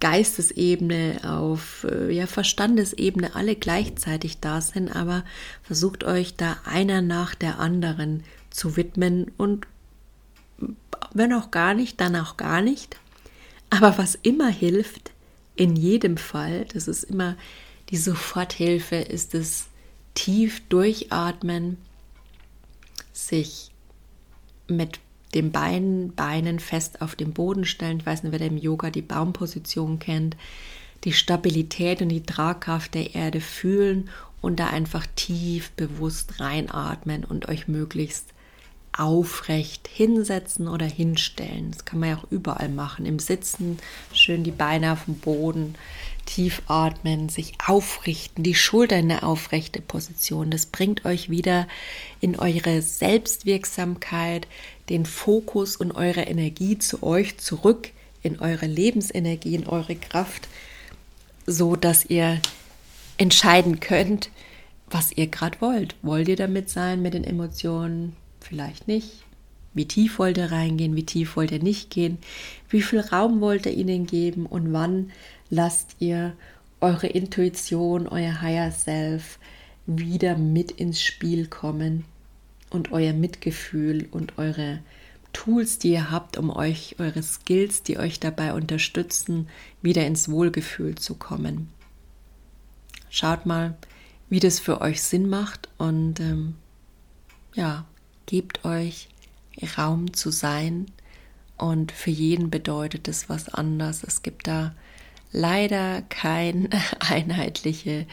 Geistesebene, 0.00 1.20
auf 1.24 1.86
äh, 1.90 2.12
ja, 2.12 2.26
Verstandesebene 2.26 3.34
alle 3.34 3.56
gleichzeitig 3.56 4.40
da 4.40 4.60
sind, 4.60 4.94
aber 4.94 5.24
versucht 5.62 6.04
euch 6.04 6.36
da 6.36 6.58
einer 6.64 7.00
nach 7.00 7.34
der 7.34 7.58
anderen 7.58 8.22
zu 8.50 8.76
widmen 8.76 9.30
und 9.36 9.66
wenn 11.12 11.32
auch 11.32 11.50
gar 11.50 11.74
nicht, 11.74 12.00
dann 12.00 12.16
auch 12.16 12.36
gar 12.36 12.62
nicht. 12.62 12.96
Aber 13.70 13.98
was 13.98 14.14
immer 14.14 14.48
hilft, 14.48 15.12
in 15.54 15.76
jedem 15.76 16.18
Fall, 16.18 16.66
das 16.72 16.88
ist 16.88 17.04
immer 17.04 17.36
die 17.88 17.96
Soforthilfe, 17.96 18.96
ist 18.96 19.34
es 19.34 19.66
tief 20.14 20.62
durchatmen, 20.68 21.78
sich 23.12 23.70
mit 24.68 25.00
den 25.36 25.52
Beinen, 25.52 26.14
Beinen 26.14 26.58
fest 26.58 27.02
auf 27.02 27.14
dem 27.14 27.32
Boden 27.32 27.64
stellen. 27.64 27.98
Ich 27.98 28.06
weiß 28.06 28.22
nicht, 28.22 28.32
wer 28.32 28.40
im 28.40 28.56
Yoga 28.56 28.90
die 28.90 29.02
Baumposition 29.02 29.98
kennt. 29.98 30.36
Die 31.04 31.12
Stabilität 31.12 32.00
und 32.00 32.08
die 32.08 32.22
Tragkraft 32.22 32.94
der 32.94 33.14
Erde 33.14 33.40
fühlen 33.40 34.08
und 34.40 34.58
da 34.58 34.68
einfach 34.68 35.06
tief 35.14 35.70
bewusst 35.72 36.40
reinatmen 36.40 37.24
und 37.24 37.48
euch 37.48 37.68
möglichst 37.68 38.32
aufrecht 38.96 39.88
hinsetzen 39.92 40.68
oder 40.68 40.86
hinstellen. 40.86 41.70
Das 41.70 41.84
kann 41.84 42.00
man 42.00 42.10
ja 42.10 42.16
auch 42.16 42.30
überall 42.30 42.68
machen. 42.68 43.06
Im 43.06 43.18
Sitzen 43.18 43.78
schön 44.12 44.44
die 44.44 44.50
Beine 44.50 44.92
auf 44.92 45.04
dem 45.04 45.18
Boden, 45.18 45.74
tief 46.24 46.62
atmen, 46.66 47.28
sich 47.28 47.54
aufrichten, 47.66 48.42
die 48.42 48.54
Schulter 48.54 48.96
in 48.96 49.10
eine 49.10 49.22
aufrechte 49.22 49.80
Position. 49.80 50.50
Das 50.50 50.66
bringt 50.66 51.04
euch 51.04 51.30
wieder 51.30 51.68
in 52.20 52.36
eure 52.38 52.82
Selbstwirksamkeit, 52.82 54.46
den 54.88 55.06
Fokus 55.06 55.76
und 55.76 55.92
eure 55.92 56.22
Energie 56.22 56.78
zu 56.78 57.02
euch 57.02 57.38
zurück, 57.38 57.90
in 58.22 58.40
eure 58.40 58.66
Lebensenergie, 58.66 59.54
in 59.54 59.66
eure 59.66 59.94
Kraft, 59.94 60.48
so 61.46 61.76
dass 61.76 62.04
ihr 62.04 62.40
entscheiden 63.18 63.80
könnt, 63.80 64.30
was 64.90 65.12
ihr 65.12 65.28
gerade 65.28 65.60
wollt. 65.60 65.94
Wollt 66.02 66.28
ihr 66.28 66.36
damit 66.36 66.70
sein 66.70 67.02
mit 67.02 67.14
den 67.14 67.24
Emotionen? 67.24 68.16
Vielleicht 68.48 68.86
nicht. 68.86 69.24
Wie 69.74 69.88
tief 69.88 70.20
wollt 70.20 70.38
ihr 70.38 70.52
reingehen? 70.52 70.94
Wie 70.94 71.04
tief 71.04 71.36
wollt 71.36 71.50
ihr 71.50 71.62
nicht 71.62 71.90
gehen? 71.90 72.18
Wie 72.68 72.80
viel 72.80 73.00
Raum 73.00 73.40
wollt 73.40 73.66
ihr 73.66 73.72
ihnen 73.72 74.06
geben? 74.06 74.46
Und 74.46 74.72
wann 74.72 75.10
lasst 75.50 75.96
ihr 75.98 76.34
eure 76.80 77.08
Intuition, 77.08 78.06
euer 78.06 78.40
Higher 78.40 78.70
Self 78.70 79.40
wieder 79.86 80.36
mit 80.36 80.70
ins 80.70 81.02
Spiel 81.02 81.48
kommen 81.48 82.04
und 82.70 82.92
euer 82.92 83.12
Mitgefühl 83.12 84.06
und 84.12 84.38
eure 84.38 84.78
Tools, 85.32 85.78
die 85.78 85.90
ihr 85.90 86.10
habt, 86.12 86.38
um 86.38 86.50
euch, 86.50 86.96
eure 86.98 87.22
Skills, 87.24 87.82
die 87.82 87.98
euch 87.98 88.20
dabei 88.20 88.54
unterstützen, 88.54 89.48
wieder 89.82 90.06
ins 90.06 90.30
Wohlgefühl 90.30 90.94
zu 90.94 91.16
kommen. 91.16 91.68
Schaut 93.10 93.44
mal, 93.44 93.76
wie 94.28 94.40
das 94.40 94.60
für 94.60 94.80
euch 94.80 95.02
Sinn 95.02 95.28
macht 95.28 95.68
und 95.78 96.20
ähm, 96.20 96.54
ja, 97.54 97.86
gebt 98.26 98.64
euch 98.64 99.08
Raum 99.78 100.12
zu 100.12 100.30
sein 100.30 100.86
und 101.56 101.92
für 101.92 102.10
jeden 102.10 102.50
bedeutet 102.50 103.08
es 103.08 103.28
was 103.28 103.48
anders. 103.48 104.02
Es 104.02 104.22
gibt 104.22 104.46
da 104.46 104.74
leider 105.32 106.02
kein 106.02 106.68
einheitliche 107.00 108.06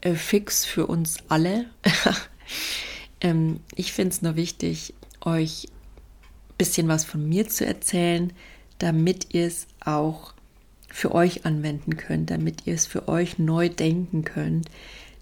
äh, 0.00 0.14
Fix 0.14 0.64
für 0.64 0.86
uns 0.86 1.18
alle. 1.28 1.66
ähm, 3.20 3.60
ich 3.74 3.92
finde 3.92 4.10
es 4.10 4.22
nur 4.22 4.36
wichtig, 4.36 4.94
euch 5.22 5.68
ein 6.50 6.56
bisschen 6.58 6.88
was 6.88 7.04
von 7.04 7.26
mir 7.26 7.48
zu 7.48 7.64
erzählen, 7.64 8.32
damit 8.78 9.34
ihr 9.34 9.46
es 9.46 9.66
auch 9.80 10.34
für 10.88 11.12
euch 11.12 11.44
anwenden 11.44 11.96
könnt, 11.96 12.30
damit 12.30 12.66
ihr 12.66 12.74
es 12.74 12.86
für 12.86 13.08
euch 13.08 13.38
neu 13.38 13.68
denken 13.68 14.24
könnt, 14.24 14.70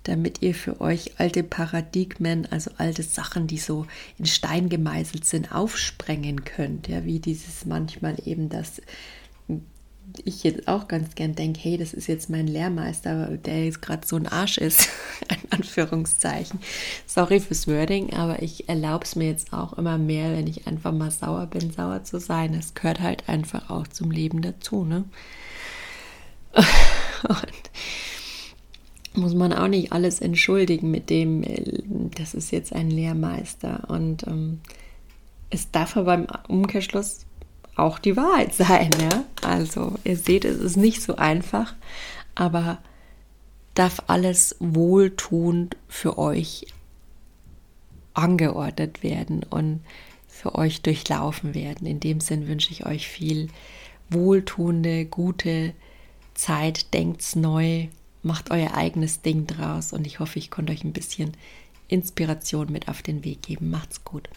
damit 0.04 0.42
ihr 0.42 0.54
für 0.54 0.80
euch 0.80 1.18
alte 1.18 1.42
Paradigmen, 1.42 2.46
also 2.50 2.70
alte 2.78 3.02
Sachen, 3.02 3.46
die 3.46 3.58
so 3.58 3.86
in 4.18 4.26
Stein 4.26 4.68
gemeißelt 4.68 5.24
sind, 5.24 5.52
aufsprengen 5.52 6.44
könnt. 6.44 6.88
Ja, 6.88 7.04
wie 7.04 7.20
dieses 7.20 7.64
manchmal 7.64 8.16
eben 8.24 8.48
das 8.48 8.80
ich 10.24 10.42
jetzt 10.44 10.68
auch 10.68 10.88
ganz 10.88 11.14
gern 11.14 11.34
denke, 11.34 11.60
hey, 11.60 11.78
das 11.78 11.92
ist 11.94 12.06
jetzt 12.06 12.30
mein 12.30 12.46
Lehrmeister, 12.46 13.36
der 13.38 13.64
jetzt 13.64 13.82
gerade 13.82 14.06
so 14.06 14.16
ein 14.16 14.26
Arsch 14.26 14.58
ist, 14.58 14.88
in 15.28 15.52
Anführungszeichen. 15.52 16.60
Sorry 17.06 17.40
fürs 17.40 17.66
Wording, 17.66 18.12
aber 18.14 18.42
ich 18.42 18.68
erlaube 18.68 19.04
es 19.04 19.16
mir 19.16 19.28
jetzt 19.28 19.52
auch 19.52 19.74
immer 19.74 19.98
mehr, 19.98 20.32
wenn 20.32 20.46
ich 20.46 20.66
einfach 20.66 20.92
mal 20.92 21.10
sauer 21.10 21.46
bin, 21.46 21.72
sauer 21.72 22.04
zu 22.04 22.20
sein. 22.20 22.54
Es 22.54 22.74
gehört 22.74 23.00
halt 23.00 23.28
einfach 23.28 23.70
auch 23.70 23.86
zum 23.86 24.10
Leben 24.10 24.42
dazu, 24.42 24.84
ne? 24.84 25.04
Muss 29.14 29.34
man 29.34 29.52
auch 29.52 29.68
nicht 29.68 29.92
alles 29.92 30.20
entschuldigen 30.20 30.90
mit 30.90 31.10
dem, 31.10 31.44
das 32.16 32.34
ist 32.34 32.50
jetzt 32.50 32.72
ein 32.72 32.90
Lehrmeister. 32.90 33.84
Und 33.88 34.26
ähm, 34.26 34.60
es 35.50 35.70
darf 35.70 35.96
aber 35.96 36.14
im 36.14 36.26
Umkehrschluss 36.48 37.26
auch 37.76 37.98
die 37.98 38.16
Wahrheit 38.16 38.54
sein. 38.54 38.90
Ja? 39.00 39.24
Also 39.42 39.94
ihr 40.04 40.16
seht, 40.16 40.44
es 40.44 40.58
ist 40.58 40.76
nicht 40.76 41.02
so 41.02 41.16
einfach, 41.16 41.74
aber 42.34 42.78
darf 43.74 44.02
alles 44.06 44.56
wohltuend 44.60 45.76
für 45.88 46.18
euch 46.18 46.66
angeordnet 48.14 49.02
werden 49.02 49.42
und 49.48 49.80
für 50.28 50.54
euch 50.54 50.82
durchlaufen 50.82 51.54
werden. 51.54 51.86
In 51.86 52.00
dem 52.00 52.20
Sinn 52.20 52.48
wünsche 52.48 52.72
ich 52.72 52.84
euch 52.86 53.08
viel 53.08 53.48
wohltuende, 54.10 55.06
gute 55.06 55.72
Zeit. 56.34 56.92
Denkt's 56.92 57.36
neu, 57.36 57.86
macht 58.22 58.50
euer 58.50 58.74
eigenes 58.74 59.22
Ding 59.22 59.46
draus 59.46 59.92
und 59.92 60.06
ich 60.06 60.20
hoffe, 60.20 60.38
ich 60.38 60.50
konnte 60.50 60.72
euch 60.72 60.84
ein 60.84 60.92
bisschen 60.92 61.32
Inspiration 61.88 62.70
mit 62.70 62.88
auf 62.88 63.02
den 63.02 63.24
Weg 63.24 63.42
geben. 63.42 63.70
Macht's 63.70 64.04
gut. 64.04 64.28